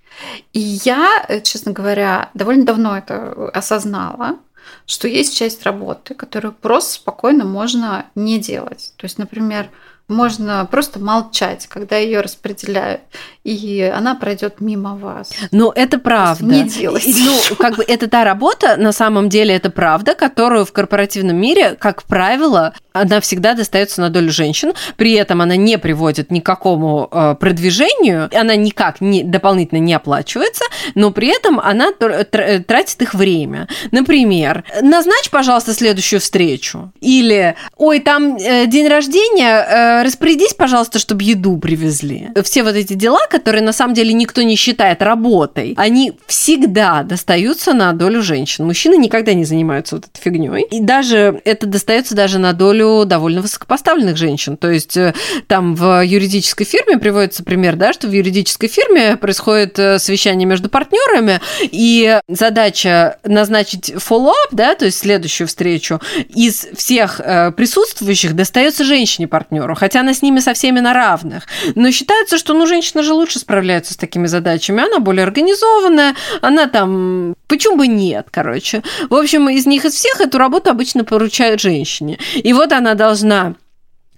И 0.54 0.60
я, 0.60 1.26
честно 1.44 1.74
говоря, 1.74 2.30
довольно 2.34 2.66
давно 2.66 2.98
это 2.98 3.50
осознала 3.54 4.38
что 4.86 5.08
есть 5.08 5.38
часть 5.38 5.64
работы, 5.64 6.14
которую 6.14 6.54
просто 6.54 6.96
спокойно 6.96 7.46
можно 7.46 8.06
не 8.16 8.40
делать. 8.40 8.94
То 8.98 9.06
есть, 9.06 9.18
например, 9.18 9.70
можно 10.08 10.68
просто 10.70 11.00
молчать, 11.00 11.68
когда 11.68 11.98
ее 11.98 12.22
распределяют, 12.22 13.02
и 13.44 13.82
она 13.96 14.16
пройдет 14.16 14.60
мимо 14.60 14.96
вас. 14.96 15.32
Ну, 15.52 15.72
это 15.72 15.98
правда. 15.98 16.46
Не 16.46 16.64
делать. 16.64 17.06
Ну, 17.06 17.56
как 17.56 17.78
бы 17.78 17.84
это 17.84 18.08
та 18.08 18.24
работа, 18.24 18.76
на 18.78 18.92
самом 18.92 19.30
деле 19.30 19.56
это 19.56 19.70
правда, 19.70 20.14
которую 20.16 20.66
в 20.66 20.74
корпоративном 20.74 21.38
мире, 21.38 21.76
как 21.80 22.04
правило, 22.04 22.74
она 22.92 23.22
всегда 23.22 23.54
достается 23.54 24.02
на 24.02 24.10
долю 24.10 24.32
женщин. 24.32 24.74
При 24.98 25.14
этом 25.14 25.42
она 25.42 25.56
не 25.56 25.78
приводит 25.78 26.32
ни 26.32 26.40
к 26.40 26.46
какому 26.46 27.08
э, 27.12 27.36
продвижению, 27.40 28.30
она 28.34 28.56
никак 28.56 29.02
не, 29.02 29.24
дополнительно 29.24 29.80
не 29.80 29.94
оплачивается, 29.94 30.66
но 30.96 31.12
при 31.12 31.28
этом 31.28 31.60
она 31.60 31.92
тратит 31.92 33.02
их 33.02 33.14
время. 33.14 33.68
Например, 33.92 34.64
назначь, 34.82 35.30
пожалуйста, 35.32 35.74
следующую 35.74 36.20
встречу. 36.20 36.92
Или, 37.02 37.56
ой, 37.78 38.00
там 38.00 38.36
э, 38.36 38.68
день 38.68 38.88
рождения, 38.88 39.66
э, 39.68 39.93
распорядись, 40.04 40.54
пожалуйста, 40.54 41.00
чтобы 41.00 41.24
еду 41.24 41.58
привезли. 41.58 42.30
Все 42.44 42.64
вот 42.64 42.76
эти 42.76 42.94
дела, 42.94 43.20
которые 43.30 43.64
на 43.64 43.74
самом 43.74 43.94
деле 43.94 44.14
никто 44.14 44.42
не 44.42 44.56
считает 44.56 45.02
работой, 45.02 45.74
они 45.78 46.14
всегда 46.26 47.04
достаются 47.04 47.74
на 47.74 47.94
долю 47.94 48.22
женщин. 48.22 48.66
Мужчины 48.66 48.96
никогда 48.96 49.34
не 49.34 49.46
занимаются 49.46 49.96
вот 49.96 50.06
этой 50.06 50.22
фигней. 50.22 50.64
И 50.64 50.82
даже 50.82 51.42
это 51.46 51.68
достается 51.68 52.16
даже 52.16 52.40
на 52.40 52.54
долю 52.54 53.06
довольно 53.06 53.42
высокопоставленных 53.42 54.18
женщин. 54.18 54.58
То 54.58 54.72
есть 54.72 54.98
э, 54.98 55.14
там 55.48 55.76
в 55.76 56.04
юридической 56.04 56.66
фирме 56.66 56.98
приводится 56.98 57.44
пример, 57.44 57.76
да, 57.76 57.94
что 57.94 58.08
в 58.08 58.12
юридической 58.12 58.68
фирме 58.68 59.18
происходит 59.18 59.78
э, 59.80 60.00
совещание 60.00 60.48
между 60.48 60.70
партнерами, 60.70 61.40
и 61.62 62.20
задача 62.28 63.18
назначить 63.24 63.92
follow-up, 63.92 64.50
да, 64.52 64.76
то 64.76 64.86
есть 64.86 65.00
следующую 65.00 65.48
встречу, 65.48 66.00
из 66.30 66.68
всех 66.76 67.20
э, 67.20 67.52
присутствующих 67.52 68.36
достается 68.36 68.84
женщине-партнеру, 68.84 69.76
хотя 69.84 70.00
она 70.00 70.14
с 70.14 70.22
ними 70.22 70.40
со 70.40 70.54
всеми 70.54 70.80
на 70.80 70.94
равных. 70.94 71.44
Но 71.76 71.92
считается, 71.92 72.38
что 72.38 72.54
ну, 72.54 72.66
женщина 72.66 73.04
же 73.04 73.12
лучше 73.12 73.40
справляется 73.40 73.94
с 73.94 73.98
такими 73.98 74.28
задачами, 74.28 74.82
она 74.82 75.00
более 75.00 75.24
организованная, 75.24 76.16
она 76.42 76.68
там... 76.68 77.36
Почему 77.48 77.76
бы 77.76 77.88
нет, 77.88 78.28
короче? 78.32 78.82
В 79.10 79.14
общем, 79.14 79.50
из 79.50 79.66
них 79.66 79.84
из 79.84 79.92
всех 79.96 80.22
эту 80.22 80.38
работу 80.38 80.70
обычно 80.70 81.04
поручают 81.04 81.60
женщине. 81.60 82.18
И 82.34 82.54
вот 82.54 82.72
она 82.72 82.94
должна 82.94 83.56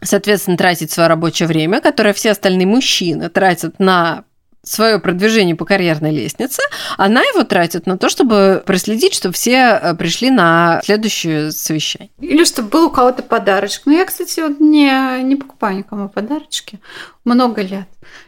соответственно, 0.04 0.56
тратить 0.56 0.92
свое 0.92 1.10
рабочее 1.10 1.48
время, 1.48 1.82
которое 1.82 2.14
все 2.14 2.30
остальные 2.30 2.68
мужчины 2.68 3.30
тратят 3.30 3.80
на 3.80 4.24
свое 4.66 5.00
продвижение 5.00 5.56
по 5.56 5.66
карьерной 5.66 6.12
лестнице, 6.12 6.62
она 6.98 7.22
его 7.22 7.44
тратит 7.44 7.86
на 7.86 7.98
то, 7.98 8.10
чтобы 8.10 8.64
проследить, 8.66 9.14
чтобы 9.14 9.34
все 9.34 9.80
э, 9.82 9.96
пришли 9.96 10.30
на 10.30 10.82
следующее 10.84 11.52
совещание. 11.52 12.10
Или 12.20 12.44
чтобы 12.44 12.70
был 12.70 12.86
у 12.88 12.90
кого-то 12.90 13.24
подарочек. 13.24 13.84
Ну, 13.86 13.94
я, 13.94 14.06
кстати, 14.06 14.40
вот 14.40 14.60
не, 14.60 15.22
не 15.24 15.36
покупаю 15.36 15.78
никому 15.78 16.10
подарочки 16.10 16.80
много 17.24 17.62
лет. 17.62 17.88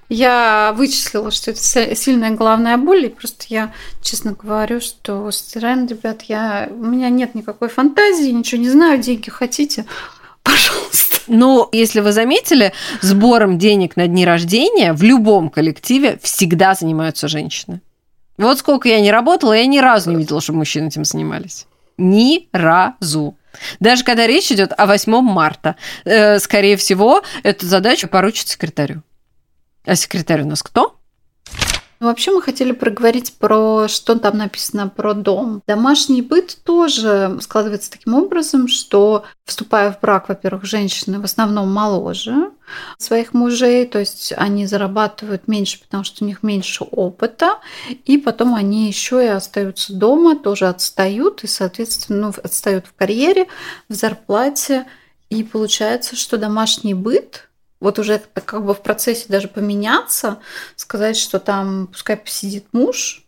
Я 0.09 0.73
вычислила, 0.75 1.31
что 1.31 1.51
это 1.51 1.95
сильная 1.95 2.31
головная 2.31 2.77
боль, 2.77 3.05
и 3.05 3.09
просто 3.09 3.45
я 3.49 3.73
честно 4.01 4.33
говорю, 4.33 4.79
что 4.79 5.29
реально, 5.55 5.87
ребят, 5.87 6.23
я, 6.23 6.69
у 6.71 6.85
меня 6.85 7.09
нет 7.09 7.35
никакой 7.35 7.67
фантазии, 7.69 8.31
ничего 8.31 8.61
не 8.61 8.69
знаю, 8.69 8.99
деньги 8.99 9.29
хотите, 9.29 9.85
пожалуйста. 10.43 11.06
Но 11.27 11.69
если 11.71 11.99
вы 11.99 12.11
заметили, 12.11 12.73
сбором 13.01 13.57
денег 13.57 13.95
на 13.95 14.07
дни 14.07 14.25
рождения 14.25 14.93
в 14.93 15.03
любом 15.03 15.49
коллективе 15.49 16.19
всегда 16.21 16.73
занимаются 16.73 17.27
женщины. 17.27 17.81
Вот 18.37 18.59
сколько 18.59 18.87
я 18.87 19.01
не 19.01 19.11
работала, 19.11 19.53
я 19.53 19.65
ни 19.65 19.79
разу 19.79 20.11
не 20.11 20.17
видела, 20.17 20.41
чтобы 20.41 20.59
мужчины 20.59 20.87
этим 20.87 21.03
занимались. 21.05 21.65
Ни 21.97 22.47
разу. 22.51 23.35
Даже 23.79 24.03
когда 24.03 24.27
речь 24.27 24.51
идет 24.51 24.71
о 24.77 24.85
8 24.85 25.21
марта, 25.21 25.75
э, 26.05 26.37
скорее 26.39 26.77
всего, 26.77 27.23
эту 27.43 27.65
задачу 27.65 28.07
поручат 28.07 28.47
секретарю. 28.47 29.01
А 29.85 29.95
секретарь 29.95 30.41
у 30.41 30.45
нас 30.45 30.61
кто? 30.61 30.96
Ну, 31.99 32.07
вообще 32.07 32.31
мы 32.31 32.41
хотели 32.41 32.73
проговорить 32.73 33.33
про, 33.37 33.87
что 33.87 34.17
там 34.19 34.37
написано 34.37 34.87
про 34.87 35.13
дом. 35.13 35.63
Домашний 35.65 36.21
быт 36.21 36.57
тоже 36.63 37.37
складывается 37.41 37.89
таким 37.89 38.13
образом, 38.13 38.67
что 38.67 39.25
вступая 39.45 39.91
в 39.91 39.99
брак, 39.99 40.29
во-первых, 40.29 40.63
женщины 40.65 41.19
в 41.19 41.23
основном 41.23 41.73
моложе 41.73 42.51
своих 42.97 43.33
мужей, 43.33 43.85
то 43.85 43.99
есть 43.99 44.33
они 44.37 44.67
зарабатывают 44.67 45.47
меньше, 45.47 45.79
потому 45.79 46.03
что 46.03 46.23
у 46.23 46.27
них 46.27 46.43
меньше 46.43 46.83
опыта, 46.83 47.59
и 48.05 48.17
потом 48.17 48.53
они 48.53 48.87
еще 48.87 49.23
и 49.23 49.29
остаются 49.29 49.93
дома, 49.93 50.35
тоже 50.35 50.67
отстают, 50.67 51.43
и, 51.43 51.47
соответственно, 51.47 52.27
ну, 52.27 52.33
отстают 52.43 52.85
в 52.85 52.93
карьере, 52.93 53.47
в 53.89 53.93
зарплате, 53.93 54.85
и 55.29 55.43
получается, 55.43 56.15
что 56.15 56.37
домашний 56.37 56.93
быт 56.93 57.46
вот 57.79 57.99
уже 57.99 58.21
как 58.33 58.65
бы 58.65 58.73
в 58.73 58.81
процессе 58.81 59.25
даже 59.27 59.47
поменяться, 59.47 60.39
сказать, 60.75 61.17
что 61.17 61.39
там 61.39 61.87
пускай 61.87 62.17
посидит 62.17 62.65
муж 62.71 63.23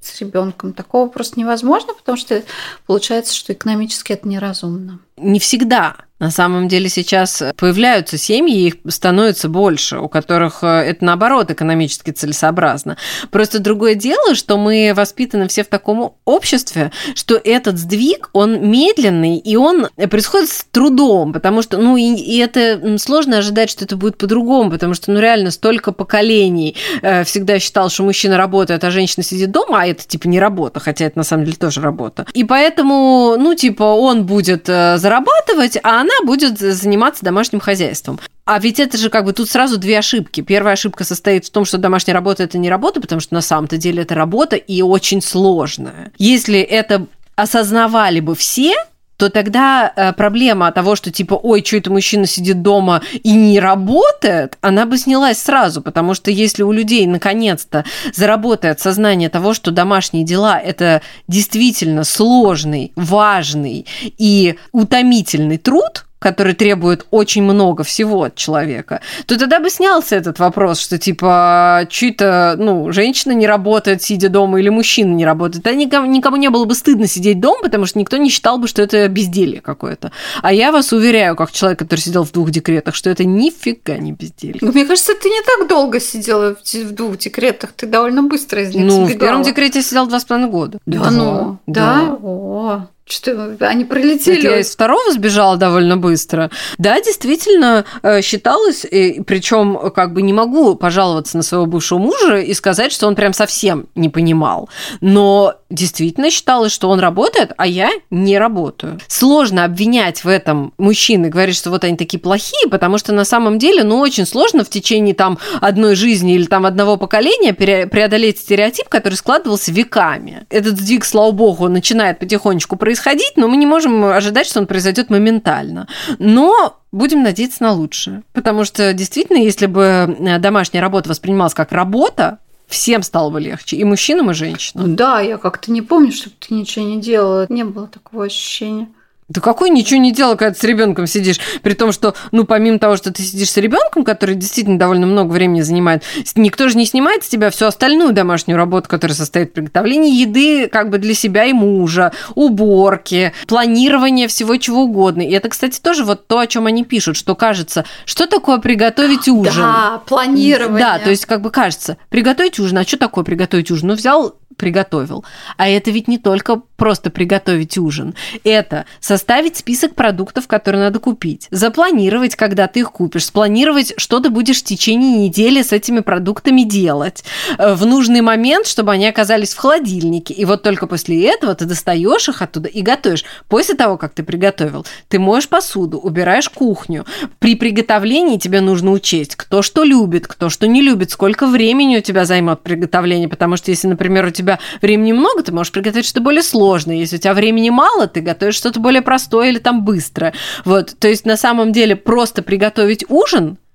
с 0.00 0.20
ребенком, 0.20 0.72
такого 0.72 1.08
просто 1.08 1.38
невозможно, 1.38 1.94
потому 1.94 2.18
что 2.18 2.42
получается, 2.86 3.34
что 3.34 3.52
экономически 3.52 4.12
это 4.12 4.26
неразумно. 4.26 4.98
Не 5.16 5.38
всегда 5.38 5.96
на 6.22 6.30
самом 6.30 6.68
деле 6.68 6.88
сейчас 6.88 7.42
появляются 7.56 8.16
семьи, 8.16 8.68
их 8.68 8.74
становится 8.88 9.48
больше, 9.48 9.98
у 9.98 10.08
которых 10.08 10.60
э, 10.62 10.66
это 10.68 11.04
наоборот 11.04 11.50
экономически 11.50 12.12
целесообразно. 12.12 12.96
Просто 13.32 13.58
другое 13.58 13.96
дело, 13.96 14.36
что 14.36 14.56
мы 14.56 14.92
воспитаны 14.94 15.48
все 15.48 15.64
в 15.64 15.66
таком 15.66 16.14
обществе, 16.24 16.92
что 17.16 17.40
этот 17.42 17.76
сдвиг, 17.76 18.30
он 18.34 18.70
медленный, 18.70 19.36
и 19.36 19.56
он 19.56 19.88
происходит 20.08 20.50
с 20.50 20.64
трудом, 20.70 21.32
потому 21.32 21.60
что, 21.60 21.78
ну, 21.78 21.96
и, 21.96 22.14
и 22.14 22.38
это 22.38 22.98
сложно 22.98 23.38
ожидать, 23.38 23.68
что 23.68 23.84
это 23.84 23.96
будет 23.96 24.16
по-другому, 24.16 24.70
потому 24.70 24.94
что, 24.94 25.10
ну, 25.10 25.18
реально 25.18 25.50
столько 25.50 25.90
поколений 25.90 26.76
э, 27.02 27.24
всегда 27.24 27.58
считал, 27.58 27.90
что 27.90 28.04
мужчина 28.04 28.36
работает, 28.36 28.84
а 28.84 28.92
женщина 28.92 29.24
сидит 29.24 29.50
дома, 29.50 29.80
а 29.82 29.86
это, 29.86 30.06
типа, 30.06 30.28
не 30.28 30.38
работа, 30.38 30.78
хотя 30.78 31.06
это 31.06 31.18
на 31.18 31.24
самом 31.24 31.46
деле 31.46 31.56
тоже 31.56 31.80
работа. 31.80 32.26
И 32.32 32.44
поэтому, 32.44 33.34
ну, 33.40 33.56
типа, 33.56 33.82
он 33.82 34.24
будет 34.24 34.68
э, 34.68 34.98
зарабатывать, 34.98 35.78
а 35.82 36.00
она 36.00 36.11
она 36.18 36.26
будет 36.26 36.58
заниматься 36.58 37.24
домашним 37.24 37.60
хозяйством. 37.60 38.20
А 38.44 38.58
ведь 38.58 38.80
это 38.80 38.98
же 38.98 39.08
как 39.08 39.24
бы 39.24 39.32
тут 39.32 39.48
сразу 39.48 39.78
две 39.78 39.98
ошибки. 39.98 40.40
Первая 40.40 40.74
ошибка 40.74 41.04
состоит 41.04 41.46
в 41.46 41.50
том, 41.50 41.64
что 41.64 41.78
домашняя 41.78 42.14
работа 42.14 42.42
это 42.42 42.58
не 42.58 42.68
работа, 42.68 43.00
потому 43.00 43.20
что 43.20 43.34
на 43.34 43.40
самом-то 43.40 43.76
деле 43.76 44.02
это 44.02 44.14
работа 44.14 44.56
и 44.56 44.82
очень 44.82 45.22
сложная. 45.22 46.12
Если 46.18 46.58
это 46.60 47.06
осознавали 47.36 48.20
бы 48.20 48.34
все, 48.34 48.74
то 49.22 49.30
тогда 49.30 49.92
э, 49.94 50.12
проблема 50.14 50.72
того, 50.72 50.96
что 50.96 51.12
типа, 51.12 51.34
ой, 51.34 51.62
что 51.64 51.76
это 51.76 51.92
мужчина 51.92 52.26
сидит 52.26 52.60
дома 52.60 53.02
и 53.22 53.30
не 53.30 53.60
работает, 53.60 54.58
она 54.62 54.84
бы 54.84 54.98
снялась 54.98 55.38
сразу, 55.40 55.80
потому 55.80 56.14
что 56.14 56.32
если 56.32 56.64
у 56.64 56.72
людей 56.72 57.06
наконец-то 57.06 57.84
заработает 58.12 58.80
сознание 58.80 59.28
того, 59.28 59.54
что 59.54 59.70
домашние 59.70 60.24
дела– 60.24 60.58
это 60.64 61.02
действительно 61.28 62.02
сложный, 62.02 62.90
важный 62.96 63.86
и 64.02 64.56
утомительный 64.72 65.58
труд– 65.58 66.06
который 66.22 66.54
требует 66.54 67.06
очень 67.10 67.42
много 67.42 67.82
всего 67.82 68.22
от 68.22 68.36
человека, 68.36 69.00
то 69.26 69.38
тогда 69.38 69.58
бы 69.58 69.68
снялся 69.68 70.16
этот 70.16 70.38
вопрос, 70.38 70.78
что 70.78 70.98
типа 70.98 71.86
чьи-то, 71.90 72.54
ну, 72.58 72.92
женщина 72.92 73.32
не 73.32 73.46
работает, 73.46 74.02
сидя 74.02 74.28
дома, 74.28 74.60
или 74.60 74.68
мужчина 74.68 75.12
не 75.12 75.24
работает. 75.24 75.66
А 75.66 75.72
никому, 75.74 76.06
никому 76.06 76.36
не 76.36 76.48
было 76.48 76.64
бы 76.64 76.74
стыдно 76.74 77.06
сидеть 77.06 77.40
дома, 77.40 77.62
потому 77.62 77.86
что 77.86 77.98
никто 77.98 78.16
не 78.16 78.30
считал 78.30 78.58
бы, 78.58 78.68
что 78.68 78.82
это 78.82 79.08
безделье 79.08 79.60
какое-то. 79.60 80.12
А 80.42 80.52
я 80.52 80.72
вас 80.72 80.92
уверяю, 80.92 81.36
как 81.36 81.50
человек, 81.52 81.80
который 81.80 82.00
сидел 82.00 82.24
в 82.24 82.32
двух 82.32 82.50
декретах, 82.50 82.94
что 82.94 83.10
это 83.10 83.24
нифига 83.24 83.96
не 83.96 84.12
безделье. 84.12 84.58
Мне 84.60 84.86
кажется, 84.86 85.12
ты 85.20 85.28
не 85.28 85.42
так 85.42 85.68
долго 85.68 86.00
сидела 86.00 86.54
в 86.54 86.92
двух 86.92 87.18
декретах, 87.18 87.72
ты 87.72 87.86
довольно 87.86 88.22
быстро 88.22 88.62
из 88.62 88.74
них 88.74 88.84
Ну, 88.84 89.06
сбегала. 89.06 89.16
в 89.16 89.18
первом 89.18 89.42
декрете 89.42 89.80
я 89.80 89.82
сидела 89.84 90.06
два 90.06 90.20
с 90.20 90.24
половиной 90.24 90.50
года. 90.50 90.78
Да, 90.86 91.10
ну, 91.10 91.58
да? 91.66 91.94
да? 91.96 92.18
О, 92.22 92.86
что 93.12 93.56
они 93.60 93.84
пролетели? 93.84 94.38
Это 94.38 94.48
я 94.48 94.60
из 94.60 94.70
второго 94.70 95.12
сбежала 95.12 95.56
довольно 95.56 95.96
быстро. 95.96 96.50
Да, 96.78 97.00
действительно 97.00 97.84
э, 98.02 98.22
считалось, 98.22 98.86
причем 99.26 99.90
как 99.94 100.12
бы 100.12 100.22
не 100.22 100.32
могу 100.32 100.74
пожаловаться 100.74 101.36
на 101.36 101.42
своего 101.42 101.66
бывшего 101.66 101.98
мужа 101.98 102.38
и 102.38 102.54
сказать, 102.54 102.92
что 102.92 103.06
он 103.06 103.14
прям 103.14 103.32
совсем 103.32 103.86
не 103.94 104.08
понимал. 104.08 104.68
Но 105.00 105.54
действительно 105.70 106.30
считалось, 106.30 106.72
что 106.72 106.88
он 106.88 107.00
работает, 107.00 107.52
а 107.56 107.66
я 107.66 107.90
не 108.10 108.38
работаю. 108.38 108.98
Сложно 109.08 109.64
обвинять 109.64 110.24
в 110.24 110.28
этом 110.28 110.72
мужчин 110.78 111.26
и 111.26 111.28
говорить, 111.28 111.56
что 111.56 111.70
вот 111.70 111.84
они 111.84 111.96
такие 111.96 112.18
плохие, 112.18 112.68
потому 112.70 112.98
что 112.98 113.12
на 113.12 113.24
самом 113.24 113.58
деле, 113.58 113.84
ну, 113.84 113.98
очень 113.98 114.26
сложно 114.26 114.64
в 114.64 114.70
течение 114.70 115.14
там 115.14 115.38
одной 115.60 115.94
жизни 115.94 116.34
или 116.34 116.44
там 116.44 116.66
одного 116.66 116.96
поколения 116.96 117.52
преодолеть 117.52 118.38
стереотип, 118.38 118.88
который 118.88 119.14
складывался 119.14 119.70
веками. 119.70 120.46
Этот 120.50 120.78
сдвиг, 120.78 121.04
слава 121.04 121.30
богу, 121.30 121.68
начинает 121.68 122.18
потихонечку 122.18 122.76
происходить 122.76 123.01
происходить, 123.02 123.36
но 123.36 123.48
мы 123.48 123.56
не 123.56 123.66
можем 123.66 124.04
ожидать, 124.04 124.46
что 124.46 124.60
он 124.60 124.66
произойдет 124.66 125.10
моментально. 125.10 125.88
Но 126.18 126.80
будем 126.92 127.22
надеяться 127.22 127.62
на 127.62 127.72
лучшее. 127.72 128.22
Потому 128.32 128.64
что 128.64 128.92
действительно, 128.92 129.38
если 129.38 129.66
бы 129.66 130.16
э, 130.18 130.38
домашняя 130.38 130.80
работа 130.80 131.08
воспринималась 131.08 131.54
как 131.54 131.72
работа, 131.72 132.38
всем 132.66 133.02
стало 133.02 133.30
бы 133.30 133.40
легче, 133.40 133.76
и 133.76 133.84
мужчинам, 133.84 134.30
и 134.30 134.34
женщинам. 134.34 134.96
Да, 134.96 135.20
я 135.20 135.36
как-то 135.36 135.70
не 135.70 135.82
помню, 135.82 136.12
чтобы 136.12 136.36
ты 136.38 136.54
ничего 136.54 136.84
не 136.84 137.00
делала. 137.00 137.46
Не 137.48 137.64
было 137.64 137.86
такого 137.86 138.24
ощущения. 138.24 138.88
Да 139.32 139.40
какой 139.40 139.70
ничего 139.70 139.98
не 139.98 140.12
делал, 140.12 140.36
когда 140.36 140.52
ты 140.52 140.60
с 140.60 140.64
ребенком 140.64 141.06
сидишь, 141.06 141.40
при 141.62 141.72
том, 141.72 141.90
что, 141.90 142.14
ну, 142.32 142.44
помимо 142.44 142.78
того, 142.78 142.96
что 142.96 143.10
ты 143.10 143.22
сидишь 143.22 143.50
с 143.50 143.56
ребенком, 143.56 144.04
который 144.04 144.34
действительно 144.34 144.78
довольно 144.78 145.06
много 145.06 145.32
времени 145.32 145.62
занимает, 145.62 146.02
никто 146.34 146.68
же 146.68 146.76
не 146.76 146.84
снимает 146.84 147.24
с 147.24 147.28
тебя 147.28 147.48
всю 147.48 147.64
остальную 147.64 148.12
домашнюю 148.12 148.58
работу, 148.58 148.90
которая 148.90 149.16
состоит 149.16 149.50
в 149.50 149.52
приготовлении 149.54 150.20
еды 150.20 150.68
как 150.68 150.90
бы 150.90 150.98
для 150.98 151.14
себя 151.14 151.46
и 151.46 151.54
мужа, 151.54 152.12
уборки, 152.34 153.32
планирование 153.46 154.28
всего 154.28 154.58
чего 154.58 154.82
угодно. 154.82 155.22
И 155.22 155.30
это, 155.30 155.48
кстати, 155.48 155.80
тоже 155.80 156.04
вот 156.04 156.26
то, 156.26 156.38
о 156.38 156.46
чем 156.46 156.66
они 156.66 156.84
пишут, 156.84 157.16
что 157.16 157.34
кажется, 157.34 157.86
что 158.04 158.26
такое 158.26 158.58
приготовить 158.58 159.28
ужин? 159.28 159.62
Да, 159.62 160.02
планирование. 160.06 160.78
Да, 160.78 160.98
то 160.98 161.08
есть 161.08 161.24
как 161.24 161.40
бы 161.40 161.50
кажется, 161.50 161.96
приготовить 162.10 162.58
ужин, 162.58 162.76
а 162.76 162.84
что 162.84 162.98
такое 162.98 163.24
приготовить 163.24 163.70
ужин? 163.70 163.88
Ну, 163.88 163.94
взял 163.94 164.34
приготовил. 164.56 165.24
А 165.56 165.68
это 165.68 165.90
ведь 165.90 166.08
не 166.08 166.18
только 166.18 166.62
просто 166.82 167.10
приготовить 167.10 167.78
ужин. 167.78 168.12
Это 168.42 168.86
составить 168.98 169.56
список 169.56 169.94
продуктов, 169.94 170.48
которые 170.48 170.82
надо 170.82 170.98
купить, 170.98 171.46
запланировать, 171.52 172.34
когда 172.34 172.66
ты 172.66 172.80
их 172.80 172.90
купишь, 172.90 173.26
спланировать, 173.26 173.94
что 173.98 174.18
ты 174.18 174.30
будешь 174.30 174.58
в 174.58 174.64
течение 174.64 175.28
недели 175.28 175.62
с 175.62 175.72
этими 175.72 176.00
продуктами 176.00 176.62
делать 176.62 177.22
э, 177.56 177.74
в 177.74 177.86
нужный 177.86 178.20
момент, 178.20 178.66
чтобы 178.66 178.90
они 178.90 179.06
оказались 179.06 179.54
в 179.54 179.58
холодильнике. 179.58 180.34
И 180.34 180.44
вот 180.44 180.64
только 180.64 180.88
после 180.88 181.24
этого 181.24 181.54
ты 181.54 181.66
достаешь 181.66 182.28
их 182.28 182.42
оттуда 182.42 182.68
и 182.68 182.82
готовишь. 182.82 183.24
После 183.46 183.76
того, 183.76 183.96
как 183.96 184.12
ты 184.12 184.24
приготовил, 184.24 184.84
ты 185.06 185.20
моешь 185.20 185.48
посуду, 185.48 185.98
убираешь 185.98 186.48
кухню. 186.48 187.06
При 187.38 187.54
приготовлении 187.54 188.38
тебе 188.38 188.60
нужно 188.60 188.90
учесть, 188.90 189.36
кто 189.36 189.62
что 189.62 189.84
любит, 189.84 190.26
кто 190.26 190.48
что 190.48 190.66
не 190.66 190.82
любит, 190.82 191.12
сколько 191.12 191.46
времени 191.46 191.98
у 191.98 192.00
тебя 192.00 192.24
займет 192.24 192.62
приготовление, 192.62 193.28
потому 193.28 193.56
что 193.56 193.70
если, 193.70 193.86
например, 193.86 194.26
у 194.26 194.30
тебя 194.30 194.41
тебя 194.42 194.58
времени 194.80 195.12
много, 195.12 195.42
ты 195.42 195.52
можешь 195.52 195.72
приготовить 195.72 196.06
что-то 196.06 196.22
более 196.22 196.42
сложное. 196.42 196.96
Если 196.96 197.16
у 197.16 197.20
тебя 197.20 197.34
времени 197.34 197.70
мало, 197.70 198.06
ты 198.06 198.20
готовишь 198.20 198.56
что-то 198.56 198.80
более 198.80 199.02
простое 199.02 199.48
или 199.48 199.58
там 199.58 199.84
быстрое. 199.84 200.34
Вот, 200.64 200.94
то 200.98 201.08
есть 201.08 201.26
на 201.26 201.36
самом 201.36 201.72
деле 201.72 201.96
просто 201.96 202.42
приготовить 202.42 203.04
ужин– 203.08 203.58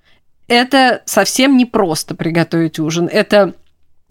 это 0.48 1.02
совсем 1.06 1.58
не 1.58 1.66
просто 1.66 2.16
приготовить 2.16 2.80
ужин. 2.80 3.10
Это 3.12 3.54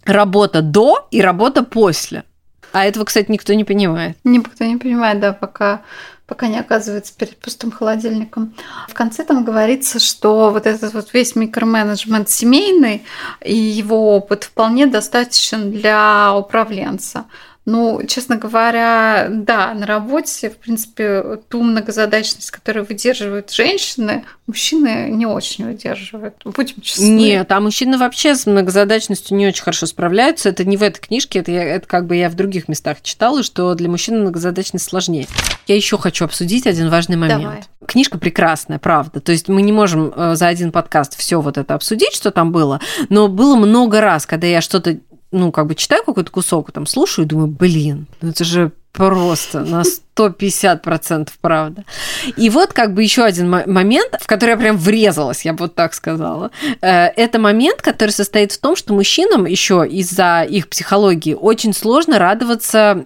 работа 0.05 0.61
до 0.61 1.07
и 1.11 1.21
работа 1.21 1.63
после. 1.63 2.23
А 2.73 2.85
этого, 2.85 3.05
кстати, 3.05 3.31
никто 3.31 3.53
не 3.53 3.63
понимает. 3.63 4.17
Никто 4.23 4.63
не 4.63 4.77
понимает, 4.77 5.19
да, 5.19 5.33
пока 5.33 5.81
пока 6.27 6.47
не 6.47 6.59
оказывается 6.59 7.13
перед 7.17 7.37
пустым 7.37 7.71
холодильником. 7.71 8.53
В 8.89 8.93
конце 8.93 9.23
там 9.23 9.45
говорится, 9.45 9.99
что 9.99 10.51
вот 10.51 10.67
этот 10.67 10.93
вот 10.93 11.13
весь 11.13 11.35
микроменеджмент 11.35 12.29
семейный 12.29 13.05
и 13.41 13.55
его 13.55 14.15
опыт 14.15 14.43
вполне 14.43 14.85
достаточен 14.87 15.71
для 15.71 16.35
управленца. 16.35 17.25
Ну, 17.67 18.01
честно 18.07 18.37
говоря, 18.37 19.27
да, 19.29 19.73
на 19.73 19.85
работе, 19.85 20.49
в 20.49 20.55
принципе, 20.55 21.41
ту 21.49 21.61
многозадачность, 21.61 22.49
которую 22.49 22.85
выдерживают 22.85 23.51
женщины, 23.51 24.23
мужчины 24.47 25.09
не 25.11 25.25
очень 25.25 25.65
выдерживают. 25.65 26.35
Будем 26.45 26.79
честны. 26.79 27.03
Нет, 27.03 27.51
а 27.51 27.59
мужчины 27.59 27.97
вообще 27.97 28.35
с 28.35 28.45
многозадачностью 28.45 29.35
не 29.35 29.47
очень 29.47 29.63
хорошо 29.63 29.85
справляются. 29.85 30.47
Это 30.47 30.63
не 30.63 30.77
в 30.77 30.81
этой 30.81 31.01
книжке, 31.01 31.39
это, 31.39 31.51
я, 31.51 31.61
это 31.65 31.85
как 31.85 32.07
бы 32.07 32.15
я 32.15 32.29
в 32.29 32.35
других 32.35 32.69
местах 32.69 33.01
читала, 33.01 33.43
что 33.43 33.75
для 33.75 33.89
мужчин 33.89 34.21
многозадачность 34.21 34.85
сложнее. 34.85 35.27
Я 35.67 35.75
еще 35.75 35.97
хочу 35.97 36.23
обсудить 36.23 36.67
один 36.67 36.89
важный 36.89 37.17
момент. 37.17 37.43
Давай. 37.43 37.63
Книжка 37.85 38.17
прекрасная, 38.17 38.79
правда. 38.79 39.19
То 39.19 39.33
есть 39.33 39.49
мы 39.49 39.61
не 39.61 39.73
можем 39.73 40.13
э, 40.15 40.35
за 40.35 40.47
один 40.47 40.71
подкаст 40.71 41.17
все 41.17 41.41
вот 41.41 41.57
это 41.57 41.73
обсудить, 41.73 42.13
что 42.13 42.31
там 42.31 42.53
было, 42.53 42.79
но 43.09 43.27
было 43.27 43.57
много 43.57 43.99
раз, 43.99 44.25
когда 44.25 44.47
я 44.47 44.61
что-то 44.61 44.99
ну, 45.31 45.51
как 45.51 45.67
бы 45.67 45.75
читаю 45.75 46.03
какой-то 46.03 46.31
кусок, 46.31 46.71
там, 46.71 46.85
слушаю 46.85 47.25
и 47.25 47.27
думаю, 47.27 47.47
блин, 47.47 48.07
ну 48.21 48.29
это 48.29 48.43
же 48.43 48.71
просто 48.97 49.59
на 49.59 49.83
150% 50.17 51.29
правда. 51.39 51.85
И 52.35 52.49
вот 52.49 52.73
как 52.73 52.93
бы 52.93 53.03
еще 53.03 53.23
один 53.23 53.49
момент, 53.49 54.15
в 54.19 54.25
который 54.25 54.51
я 54.51 54.57
прям 54.57 54.77
врезалась, 54.77 55.45
я 55.45 55.53
бы 55.53 55.65
вот 55.65 55.75
так 55.75 55.93
сказала. 55.93 56.49
Э, 56.81 57.07
это 57.15 57.37
момент, 57.37 57.81
который 57.81 58.09
состоит 58.09 58.51
в 58.51 58.59
том, 58.59 58.75
что 58.75 58.93
мужчинам 58.93 59.45
еще 59.45 59.87
из-за 59.87 60.43
их 60.49 60.67
психологии 60.67 61.35
очень 61.35 61.73
сложно 61.73 62.17
радоваться 62.17 63.05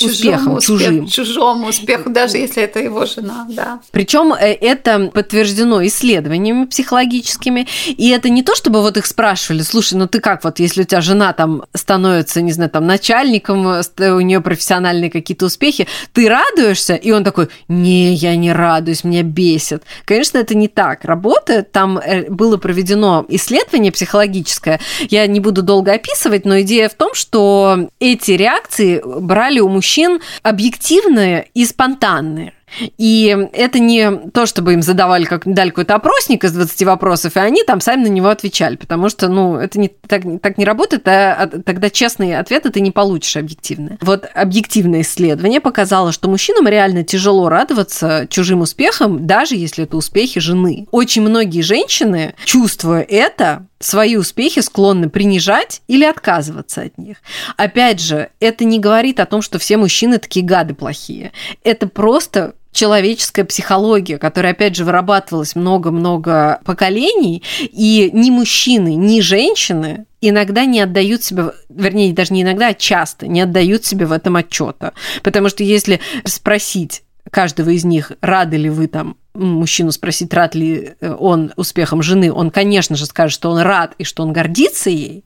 успехом, 0.00 0.56
успех, 0.56 0.78
чужим. 0.78 1.06
Чужому 1.06 1.68
успеху, 1.68 2.10
даже 2.10 2.38
если 2.38 2.62
это 2.62 2.80
его 2.80 3.06
жена, 3.06 3.46
да. 3.48 3.80
Причем 3.90 4.32
э, 4.32 4.52
это 4.52 5.10
подтверждено 5.12 5.84
исследованиями 5.86 6.64
психологическими, 6.64 7.66
и 7.86 8.10
это 8.10 8.28
не 8.28 8.42
то, 8.42 8.54
чтобы 8.54 8.80
вот 8.80 8.96
их 8.96 9.06
спрашивали, 9.06 9.62
слушай, 9.62 9.94
ну 9.94 10.06
ты 10.06 10.20
как 10.20 10.44
вот, 10.44 10.58
если 10.58 10.82
у 10.82 10.84
тебя 10.84 11.00
жена 11.00 11.32
там 11.32 11.64
становится, 11.74 12.40
не 12.40 12.52
знаю, 12.52 12.70
там 12.70 12.86
начальником, 12.86 13.66
у 13.66 14.20
нее 14.20 14.40
профессиональные 14.40 15.10
какие-то 15.10 15.46
успехи, 15.46 15.86
ты 16.12 16.28
радуешься? 16.28 16.94
И 16.94 17.10
он 17.10 17.24
такой, 17.24 17.48
не, 17.68 18.14
я 18.14 18.36
не 18.36 18.52
радуюсь, 18.52 19.04
меня 19.04 19.22
бесит. 19.22 19.84
Конечно, 20.04 20.38
это 20.38 20.54
не 20.54 20.68
так 20.68 21.04
работает. 21.04 21.72
Там 21.72 21.98
э, 21.98 22.30
было 22.30 22.56
проведено 22.56 23.24
исследование 23.28 23.92
психологическое, 23.92 24.80
я 25.10 25.26
не 25.26 25.40
буду 25.40 25.62
долго 25.62 25.92
описывать, 25.92 26.44
но 26.44 26.60
идея 26.62 26.88
в 26.88 26.94
том, 26.94 27.14
что 27.14 27.88
эти 28.00 28.32
реакции 28.32 29.02
брали 29.04 29.60
у 29.60 29.68
мужчин 29.68 29.81
мужчин 29.82 30.20
объективные 30.44 31.48
и 31.54 31.66
спонтанные. 31.66 32.52
И 32.96 33.36
это 33.52 33.78
не 33.80 34.10
то, 34.32 34.46
чтобы 34.46 34.74
им 34.74 34.82
задавали, 34.82 35.24
как 35.24 35.42
дали 35.44 35.70
какой-то 35.70 35.94
опросник 35.94 36.44
из 36.44 36.52
20 36.52 36.84
вопросов, 36.84 37.36
и 37.36 37.40
они 37.40 37.64
там 37.64 37.80
сами 37.80 38.04
на 38.04 38.08
него 38.08 38.28
отвечали, 38.28 38.76
потому 38.76 39.08
что, 39.08 39.28
ну, 39.28 39.56
это 39.56 39.78
не, 39.78 39.88
так, 39.88 40.22
так 40.40 40.56
не 40.56 40.64
работает, 40.64 41.06
а, 41.06 41.34
а 41.34 41.46
тогда 41.46 41.90
честные 41.90 42.38
ответы 42.38 42.70
ты 42.70 42.80
не 42.80 42.90
получишь 42.90 43.36
объективные. 43.36 43.98
Вот 44.00 44.26
объективное 44.34 45.02
исследование 45.02 45.60
показало, 45.60 46.12
что 46.12 46.30
мужчинам 46.30 46.66
реально 46.66 47.04
тяжело 47.04 47.48
радоваться 47.48 48.26
чужим 48.30 48.62
успехам, 48.62 49.26
даже 49.26 49.56
если 49.56 49.84
это 49.84 49.96
успехи 49.96 50.40
жены. 50.40 50.86
Очень 50.92 51.22
многие 51.22 51.60
женщины, 51.60 52.34
чувствуя 52.44 53.02
это, 53.02 53.66
свои 53.84 54.16
успехи 54.16 54.60
склонны 54.60 55.08
принижать 55.08 55.82
или 55.88 56.04
отказываться 56.04 56.82
от 56.82 56.98
них. 56.98 57.18
Опять 57.56 58.00
же, 58.00 58.30
это 58.40 58.64
не 58.64 58.78
говорит 58.78 59.20
о 59.20 59.26
том, 59.26 59.42
что 59.42 59.58
все 59.58 59.76
мужчины 59.76 60.18
такие 60.18 60.44
гады 60.44 60.74
плохие. 60.74 61.32
Это 61.64 61.88
просто 61.88 62.54
человеческая 62.72 63.44
психология, 63.44 64.18
которая, 64.18 64.52
опять 64.52 64.76
же, 64.76 64.84
вырабатывалась 64.84 65.54
много-много 65.54 66.60
поколений, 66.64 67.42
и 67.60 68.10
ни 68.12 68.30
мужчины, 68.30 68.94
ни 68.94 69.20
женщины 69.20 70.06
иногда 70.20 70.64
не 70.64 70.80
отдают 70.80 71.22
себе, 71.22 71.52
вернее, 71.68 72.14
даже 72.14 72.32
не 72.32 72.42
иногда, 72.42 72.68
а 72.68 72.74
часто 72.74 73.26
не 73.26 73.42
отдают 73.42 73.84
себе 73.84 74.06
в 74.06 74.12
этом 74.12 74.36
отчета. 74.36 74.94
Потому 75.22 75.48
что 75.50 75.62
если 75.62 76.00
спросить 76.24 77.02
каждого 77.30 77.70
из 77.70 77.84
них, 77.84 78.12
рады 78.20 78.56
ли 78.56 78.70
вы 78.70 78.86
там 78.86 79.16
мужчину 79.34 79.92
спросить, 79.92 80.32
рад 80.34 80.54
ли 80.54 80.94
э, 81.00 81.14
он 81.18 81.52
успехом 81.56 82.02
жены, 82.02 82.32
он, 82.32 82.50
конечно 82.50 82.96
же, 82.96 83.06
скажет, 83.06 83.34
что 83.34 83.50
он 83.50 83.58
рад 83.58 83.94
и 83.98 84.04
что 84.04 84.22
он 84.22 84.32
гордится 84.32 84.90
ей, 84.90 85.24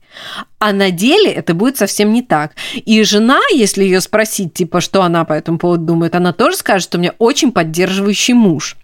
а 0.59 0.71
на 0.71 0.91
деле 0.91 1.31
это 1.31 1.53
будет 1.53 1.77
совсем 1.77 2.13
не 2.13 2.21
так. 2.21 2.53
И 2.73 3.03
жена, 3.03 3.39
если 3.53 3.83
ее 3.83 4.01
спросить, 4.01 4.53
типа, 4.53 4.81
что 4.81 5.01
она 5.01 5.25
по 5.25 5.33
этому 5.33 5.57
поводу 5.57 5.85
думает, 5.85 6.15
она 6.15 6.33
тоже 6.33 6.57
скажет, 6.57 6.87
что 6.87 6.97
у 6.97 7.01
меня 7.01 7.13
очень 7.19 7.51
поддерживающий 7.51 8.33
муж. 8.33 8.77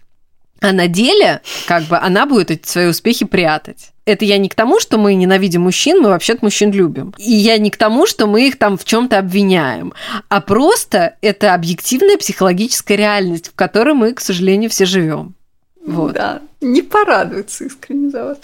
А 0.64 0.72
на 0.72 0.88
деле, 0.88 1.42
как 1.66 1.82
бы, 1.84 1.98
она 1.98 2.24
будет 2.24 2.50
эти 2.50 2.66
свои 2.66 2.86
успехи 2.86 3.26
прятать. 3.26 3.92
Это 4.06 4.24
я 4.24 4.38
не 4.38 4.48
к 4.48 4.54
тому, 4.54 4.80
что 4.80 4.96
мы 4.96 5.14
ненавидим 5.14 5.60
мужчин, 5.60 6.00
мы 6.00 6.08
вообще-то 6.08 6.42
мужчин 6.42 6.72
любим. 6.72 7.12
И 7.18 7.32
я 7.32 7.58
не 7.58 7.70
к 7.70 7.76
тому, 7.76 8.06
что 8.06 8.26
мы 8.26 8.48
их 8.48 8.58
там 8.58 8.78
в 8.78 8.84
чем-то 8.86 9.18
обвиняем, 9.18 9.92
а 10.30 10.40
просто 10.40 11.16
это 11.20 11.52
объективная 11.52 12.16
психологическая 12.16 12.96
реальность, 12.96 13.48
в 13.48 13.54
которой 13.54 13.92
мы, 13.92 14.14
к 14.14 14.20
сожалению, 14.20 14.70
все 14.70 14.86
живем. 14.86 15.34
Вот. 15.84 16.14
Да, 16.14 16.40
не 16.62 16.80
порадуется 16.80 17.64
искренне 17.64 18.08
за 18.08 18.24
вас. 18.24 18.38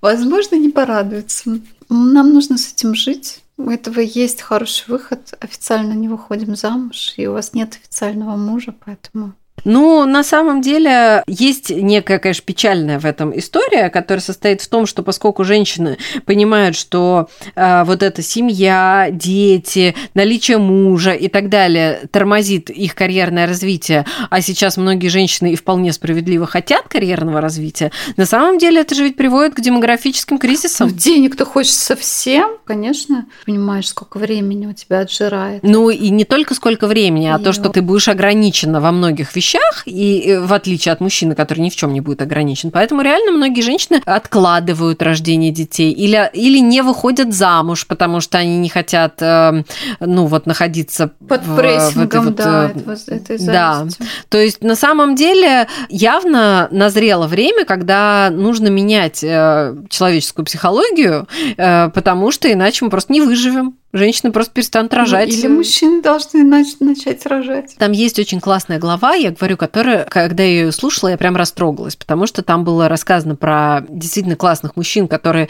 Возможно, 0.00 0.54
не 0.54 0.68
порадуется. 0.68 1.58
Нам 1.88 2.32
нужно 2.32 2.58
с 2.58 2.72
этим 2.72 2.94
жить. 2.94 3.40
У 3.56 3.70
этого 3.70 3.98
есть 3.98 4.40
хороший 4.40 4.84
выход. 4.86 5.34
Официально 5.40 5.94
не 5.94 6.06
выходим 6.08 6.54
замуж, 6.54 7.14
и 7.16 7.26
у 7.26 7.32
вас 7.32 7.54
нет 7.54 7.74
официального 7.74 8.36
мужа, 8.36 8.72
поэтому 8.84 9.32
ну, 9.66 10.06
на 10.06 10.22
самом 10.22 10.62
деле, 10.62 11.24
есть 11.26 11.70
некая, 11.70 12.20
конечно, 12.20 12.44
печальная 12.46 13.00
в 13.00 13.04
этом 13.04 13.36
история, 13.36 13.90
которая 13.90 14.22
состоит 14.22 14.62
в 14.62 14.68
том, 14.68 14.86
что 14.86 15.02
поскольку 15.02 15.42
женщины 15.42 15.98
понимают, 16.24 16.76
что 16.76 17.28
э, 17.56 17.82
вот 17.84 18.04
эта 18.04 18.22
семья, 18.22 19.08
дети, 19.10 19.96
наличие 20.14 20.58
мужа 20.58 21.10
и 21.10 21.26
так 21.26 21.48
далее 21.48 22.02
тормозит 22.12 22.70
их 22.70 22.94
карьерное 22.94 23.48
развитие, 23.48 24.06
а 24.30 24.40
сейчас 24.40 24.76
многие 24.76 25.08
женщины 25.08 25.52
и 25.52 25.56
вполне 25.56 25.92
справедливо 25.92 26.46
хотят 26.46 26.86
карьерного 26.86 27.40
развития, 27.40 27.90
на 28.16 28.24
самом 28.24 28.58
деле 28.58 28.82
это 28.82 28.94
же 28.94 29.02
ведь 29.02 29.16
приводит 29.16 29.54
к 29.54 29.60
демографическим 29.60 30.38
кризисам. 30.38 30.90
Ну, 30.90 30.94
денег-то 30.94 31.44
хочется 31.44 31.96
всем, 31.96 32.52
конечно. 32.64 33.26
Понимаешь, 33.44 33.88
сколько 33.88 34.18
времени 34.18 34.66
у 34.66 34.72
тебя 34.72 35.00
отжирает. 35.00 35.64
Ну, 35.64 35.90
и 35.90 36.08
не 36.10 36.24
только 36.24 36.54
сколько 36.54 36.86
времени, 36.86 37.26
а 37.26 37.40
и... 37.40 37.42
то, 37.42 37.52
что 37.52 37.68
ты 37.68 37.82
будешь 37.82 38.06
ограничена 38.06 38.80
во 38.80 38.92
многих 38.92 39.34
вещах, 39.34 39.55
вещах, 39.56 39.82
и 39.86 40.38
в 40.42 40.52
отличие 40.52 40.92
от 40.92 41.00
мужчины, 41.00 41.34
который 41.34 41.60
ни 41.60 41.70
в 41.70 41.76
чем 41.76 41.92
не 41.92 42.00
будет 42.00 42.22
ограничен. 42.22 42.70
Поэтому 42.70 43.02
реально 43.02 43.32
многие 43.32 43.60
женщины 43.60 44.02
откладывают 44.04 45.02
рождение 45.02 45.50
детей 45.50 45.92
или, 45.92 46.30
или 46.32 46.58
не 46.58 46.82
выходят 46.82 47.32
замуж, 47.32 47.86
потому 47.86 48.20
что 48.20 48.38
они 48.38 48.58
не 48.58 48.68
хотят, 48.68 49.20
э, 49.20 49.64
ну, 50.00 50.26
вот 50.26 50.46
находиться 50.46 51.12
под 51.28 51.44
в, 51.44 51.56
прессингом, 51.56 52.26
в 52.26 52.28
этой 52.30 52.44
да, 52.44 52.72
вот, 52.84 53.08
этой 53.08 53.38
да. 53.38 53.86
То 54.28 54.38
есть 54.38 54.62
на 54.62 54.76
самом 54.76 55.14
деле 55.14 55.68
явно 55.88 56.68
назрело 56.70 57.26
время, 57.26 57.64
когда 57.64 58.30
нужно 58.30 58.68
менять 58.68 59.22
э, 59.22 59.76
человеческую 59.88 60.44
психологию, 60.44 61.26
э, 61.56 61.88
потому 61.90 62.30
что 62.30 62.52
иначе 62.52 62.84
мы 62.84 62.90
просто 62.90 63.12
не 63.12 63.20
выживем. 63.20 63.76
Женщины 63.96 64.32
просто 64.32 64.52
перестанут 64.52 64.92
ну, 64.92 64.98
рожать. 64.98 65.28
Или 65.32 65.46
мужчины 65.46 66.02
должны 66.02 66.44
начать 66.44 67.24
рожать. 67.26 67.74
Там 67.78 67.92
есть 67.92 68.18
очень 68.18 68.40
классная 68.40 68.78
глава, 68.78 69.14
я 69.14 69.30
говорю, 69.30 69.56
которая, 69.56 70.04
когда 70.04 70.42
я 70.42 70.48
ее 70.48 70.72
слушала, 70.72 71.10
я 71.10 71.16
прям 71.16 71.36
растрогалась, 71.36 71.96
потому 71.96 72.26
что 72.26 72.42
там 72.42 72.64
было 72.64 72.88
рассказано 72.88 73.36
про 73.36 73.84
действительно 73.88 74.36
классных 74.36 74.76
мужчин, 74.76 75.08
которые 75.08 75.48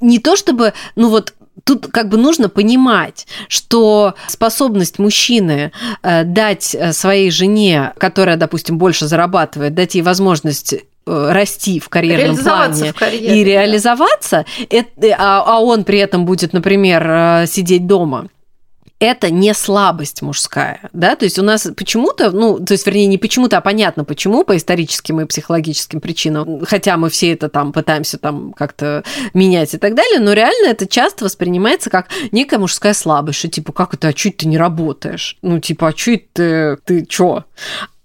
не 0.00 0.18
то 0.18 0.36
чтобы, 0.36 0.72
ну 0.96 1.08
вот 1.08 1.34
тут 1.64 1.88
как 1.88 2.08
бы 2.08 2.16
нужно 2.16 2.48
понимать, 2.48 3.26
что 3.48 4.14
способность 4.28 4.98
мужчины 4.98 5.72
э, 6.02 6.24
дать 6.24 6.74
э, 6.74 6.92
своей 6.92 7.30
жене, 7.30 7.92
которая, 7.98 8.36
допустим, 8.36 8.78
больше 8.78 9.06
зарабатывает, 9.06 9.74
дать 9.74 9.94
ей 9.94 10.02
возможность 10.02 10.74
расти 11.10 11.80
в 11.80 11.88
карьерном 11.88 12.36
плане 12.36 12.92
в 12.92 12.96
карьере, 12.96 13.40
и 13.40 13.44
реализоваться, 13.44 14.44
да. 14.58 14.64
это, 14.70 15.16
а, 15.18 15.42
а 15.46 15.60
он 15.60 15.84
при 15.84 15.98
этом 15.98 16.24
будет, 16.24 16.52
например, 16.52 17.46
сидеть 17.46 17.86
дома 17.86 18.28
это 19.00 19.30
не 19.30 19.54
слабость 19.54 20.20
мужская, 20.20 20.90
да, 20.92 21.16
то 21.16 21.24
есть 21.24 21.38
у 21.38 21.42
нас 21.42 21.66
почему-то, 21.74 22.30
ну, 22.30 22.58
то 22.58 22.74
есть, 22.74 22.86
вернее, 22.86 23.06
не 23.06 23.16
почему-то, 23.16 23.56
а 23.56 23.60
понятно 23.62 24.04
почему, 24.04 24.44
по 24.44 24.56
историческим 24.56 25.22
и 25.22 25.24
психологическим 25.24 26.00
причинам, 26.00 26.64
хотя 26.66 26.98
мы 26.98 27.08
все 27.08 27.32
это 27.32 27.48
там 27.48 27.72
пытаемся 27.72 28.18
там 28.18 28.52
как-то 28.52 29.02
менять 29.32 29.72
и 29.72 29.78
так 29.78 29.94
далее, 29.94 30.20
но 30.20 30.34
реально 30.34 30.68
это 30.68 30.86
часто 30.86 31.24
воспринимается 31.24 31.88
как 31.88 32.08
некая 32.30 32.58
мужская 32.58 32.92
слабость, 32.92 33.38
что 33.38 33.48
типа, 33.48 33.72
как 33.72 33.94
это, 33.94 34.08
а 34.08 34.12
чуть 34.12 34.36
ты 34.36 34.46
не 34.46 34.58
работаешь? 34.58 35.38
Ну, 35.40 35.58
типа, 35.60 35.88
а 35.88 35.92
чуть 35.94 36.30
ты, 36.34 36.76
ты 36.84 37.06
чё? 37.06 37.44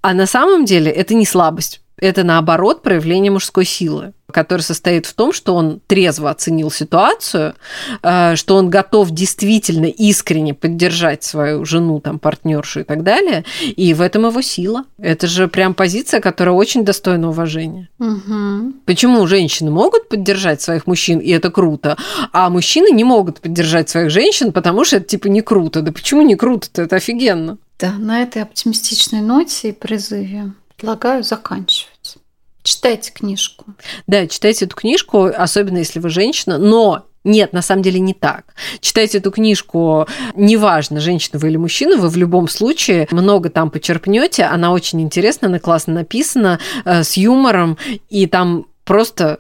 А 0.02 0.13
на 0.13 0.28
самом 0.28 0.63
деле 0.63 0.89
это 0.91 1.13
не 1.13 1.26
слабость, 1.26 1.82
это 1.98 2.24
наоборот 2.24 2.82
проявление 2.82 3.32
мужской 3.32 3.66
силы, 3.66 4.14
которое 4.32 4.64
состоит 4.64 5.06
в 5.06 5.14
том, 5.14 5.32
что 5.32 5.56
он 5.56 5.80
трезво 5.88 6.30
оценил 6.30 6.70
ситуацию, 6.70 7.56
э, 8.04 8.36
что 8.36 8.56
он 8.56 8.70
готов 8.70 9.12
действительно 9.12 9.86
искренне 9.86 10.54
поддержать 10.54 11.24
свою 11.24 11.64
жену, 11.64 12.02
там, 12.02 12.20
партнершу 12.20 12.82
и 12.82 12.84
так 12.84 13.04
далее, 13.04 13.46
и 13.62 13.94
в 13.94 14.02
этом 14.02 14.26
его 14.26 14.42
сила. 14.42 14.84
Это 14.98 15.28
же 15.28 15.48
прям 15.48 15.74
позиция, 15.74 16.20
которая 16.20 16.56
очень 16.56 16.84
достойна 16.84 17.30
уважения. 17.30 17.90
Угу. 18.00 18.74
Почему 18.86 19.26
женщины 19.26 19.72
могут 19.72 20.10
поддержать 20.10 20.62
своих 20.62 20.88
мужчин, 20.88 21.20
и 21.20 21.30
это 21.30 21.50
круто, 21.50 21.98
а 22.34 22.50
мужчины 22.50 22.92
не 22.92 23.06
могут 23.06 23.40
поддержать 23.40 23.90
своих 23.90 24.10
женщин, 24.10 24.52
потому 24.52 24.84
что 24.84 24.98
это 24.98 25.06
типа 25.06 25.28
не 25.28 25.42
круто. 25.42 25.82
Да 25.82 25.92
почему 25.94 26.24
не 26.24 26.36
круто-то? 26.36 26.82
Это 26.82 26.98
офигенно. 26.98 27.58
Да, 27.80 27.92
на 27.94 28.22
этой 28.22 28.42
оптимистичной 28.42 29.22
ноте 29.22 29.70
и 29.70 29.72
призыве 29.74 30.54
предлагаю 30.78 31.24
заканчивать. 31.24 32.18
Читайте 32.64 33.12
книжку. 33.12 33.66
Да, 34.08 34.28
читайте 34.28 34.66
эту 34.66 34.76
книжку, 34.76 35.26
особенно 35.26 35.78
если 35.78 36.00
вы 36.00 36.10
женщина, 36.10 36.58
но 36.58 37.06
нет, 37.24 37.54
на 37.54 37.62
самом 37.62 37.82
деле 37.82 38.00
не 38.00 38.14
так. 38.14 38.56
Читайте 38.80 39.18
эту 39.18 39.32
книжку, 39.32 40.08
неважно, 40.36 41.00
женщина 41.00 41.40
вы 41.40 41.50
или 41.50 41.58
мужчина, 41.58 41.98
вы 41.98 42.10
в 42.10 42.18
любом 42.18 42.48
случае 42.48 43.08
много 43.12 43.50
там 43.50 43.72
почерпнете. 43.72 44.44
Она 44.44 44.72
очень 44.72 45.02
интересна, 45.02 45.48
она 45.48 45.60
классно 45.60 45.94
написана, 45.94 46.60
э, 46.86 47.04
с 47.04 47.18
юмором, 47.18 47.78
и 48.10 48.28
там 48.28 48.68
просто 48.84 49.40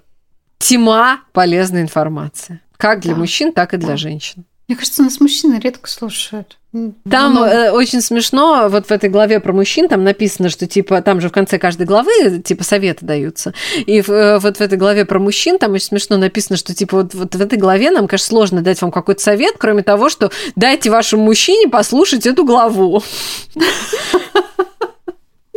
тьма 0.57 1.21
полезной 1.31 1.81
информации. 1.81 2.59
Как 2.77 3.01
для 3.01 3.13
да. 3.13 3.19
мужчин, 3.19 3.53
так 3.53 3.73
и 3.73 3.77
для 3.77 3.89
да. 3.89 3.97
женщин. 3.97 4.45
Мне 4.67 4.75
кажется, 4.75 5.03
нас 5.03 5.19
мужчины 5.19 5.59
редко 5.59 5.89
слушают. 5.89 6.57
Там 7.09 7.35
Но... 7.35 7.45
Э, 7.45 7.71
очень 7.71 8.01
смешно, 8.01 8.67
вот 8.67 8.87
в 8.87 8.91
этой 8.91 9.09
главе 9.09 9.39
про 9.39 9.53
мужчин 9.53 9.87
там 9.87 10.03
написано, 10.03 10.49
что 10.49 10.67
типа 10.67 11.01
там 11.01 11.21
же 11.21 11.29
в 11.29 11.31
конце 11.31 11.57
каждой 11.57 11.85
главы 11.85 12.41
типа 12.43 12.63
советы 12.63 13.05
даются. 13.05 13.53
И 13.85 14.01
в, 14.01 14.09
э, 14.09 14.39
вот 14.39 14.57
в 14.57 14.61
этой 14.61 14.77
главе 14.77 15.05
про 15.05 15.19
мужчин 15.19 15.57
там 15.57 15.73
очень 15.73 15.85
смешно 15.85 16.17
написано, 16.17 16.57
что 16.57 16.73
типа 16.73 16.97
вот, 16.97 17.13
вот 17.13 17.35
в 17.35 17.41
этой 17.41 17.57
главе 17.57 17.91
нам, 17.91 18.07
конечно, 18.07 18.27
сложно 18.27 18.61
дать 18.61 18.81
вам 18.81 18.91
какой-то 18.91 19.21
совет, 19.21 19.55
кроме 19.57 19.83
того, 19.83 20.09
что 20.09 20.31
дайте 20.55 20.89
вашему 20.89 21.23
мужчине 21.23 21.69
послушать 21.69 22.25
эту 22.25 22.43
главу. 22.43 23.03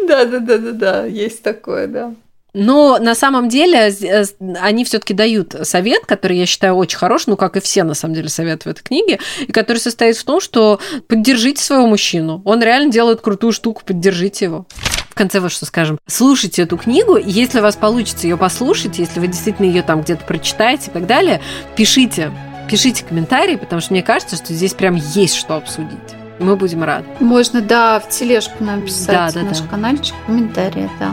Да, 0.09 0.25
да, 0.25 0.39
да, 0.39 0.57
да, 0.57 0.73
да, 0.73 1.05
есть 1.05 1.43
такое, 1.43 1.87
да. 1.87 2.15
Но 2.55 2.99
на 2.99 3.15
самом 3.15 3.49
деле 3.49 3.91
э, 3.91 4.25
они 4.61 4.85
все-таки 4.85 5.15
дают 5.15 5.55
совет, 5.63 6.07
который 6.07 6.39
я 6.39 6.47
считаю 6.47 6.77
очень 6.77 6.99
хорош, 6.99 7.27
ну 7.27 7.37
как 7.37 7.57
и 7.57 7.61
все 7.61 7.85
на 7.85 7.95
самом 7.95 8.15
деле 8.15 8.29
советы 8.29 8.69
в 8.69 8.73
этой 8.73 8.83
книге, 8.83 9.21
и 9.47 9.53
который 9.53 9.79
состоит 9.79 10.17
в 10.17 10.25
том, 10.25 10.41
что 10.41 10.81
поддержите 11.09 11.63
своего 11.63 11.87
мужчину. 11.87 12.43
Он 12.45 12.63
реально 12.63 12.91
делает 12.91 13.21
крутую 13.21 13.53
штуку, 13.53 13.83
поддержите 13.85 14.47
его. 14.47 14.67
В 15.11 15.15
конце 15.15 15.41
вот 15.41 15.53
что 15.53 15.67
скажем. 15.67 15.99
Слушайте 16.07 16.63
эту 16.63 16.79
книгу, 16.79 17.17
и 17.17 17.29
если 17.29 17.59
у 17.59 17.63
вас 17.63 17.77
получится 17.77 18.27
ее 18.27 18.37
послушать, 18.37 18.99
если 18.99 19.21
вы 19.21 19.27
действительно 19.27 19.67
ее 19.67 19.83
там 19.83 20.03
где-то 20.03 20.25
прочитаете 20.25 20.91
и 20.91 20.93
так 20.93 21.07
далее, 21.07 21.43
пишите, 21.77 22.33
пишите 22.71 23.05
комментарии, 23.05 23.57
потому 23.57 23.81
что 23.81 23.93
мне 23.93 24.03
кажется, 24.03 24.37
что 24.37 24.55
здесь 24.55 24.75
прям 24.75 24.95
есть 24.95 25.35
что 25.35 25.57
обсудить. 25.57 25.99
Мы 26.39 26.55
будем 26.55 26.85
рады. 26.85 27.05
Можно, 27.21 27.61
да, 27.61 27.99
в 27.99 28.09
тележку 28.11 28.63
нам 28.63 28.83
писать 28.83 29.35
да, 29.35 29.41
да, 29.41 29.43
наш 29.43 29.59
да. 29.59 29.67
каналчик, 29.67 30.15
комментарии, 30.27 30.89
да. 31.01 31.13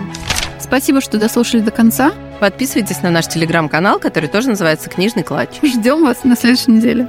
Спасибо, 0.65 0.99
что 0.99 1.19
дослушали 1.19 1.61
до 1.61 1.69
конца. 1.69 2.11
Подписывайтесь 2.39 3.03
на 3.03 3.11
наш 3.11 3.27
телеграм-канал, 3.27 3.99
который 3.99 4.27
тоже 4.27 4.49
называется 4.49 4.89
«Книжный 4.89 5.21
клатч». 5.21 5.59
Ждем 5.61 6.01
вас 6.01 6.23
на 6.23 6.35
следующей 6.35 6.71
неделе. 6.71 7.07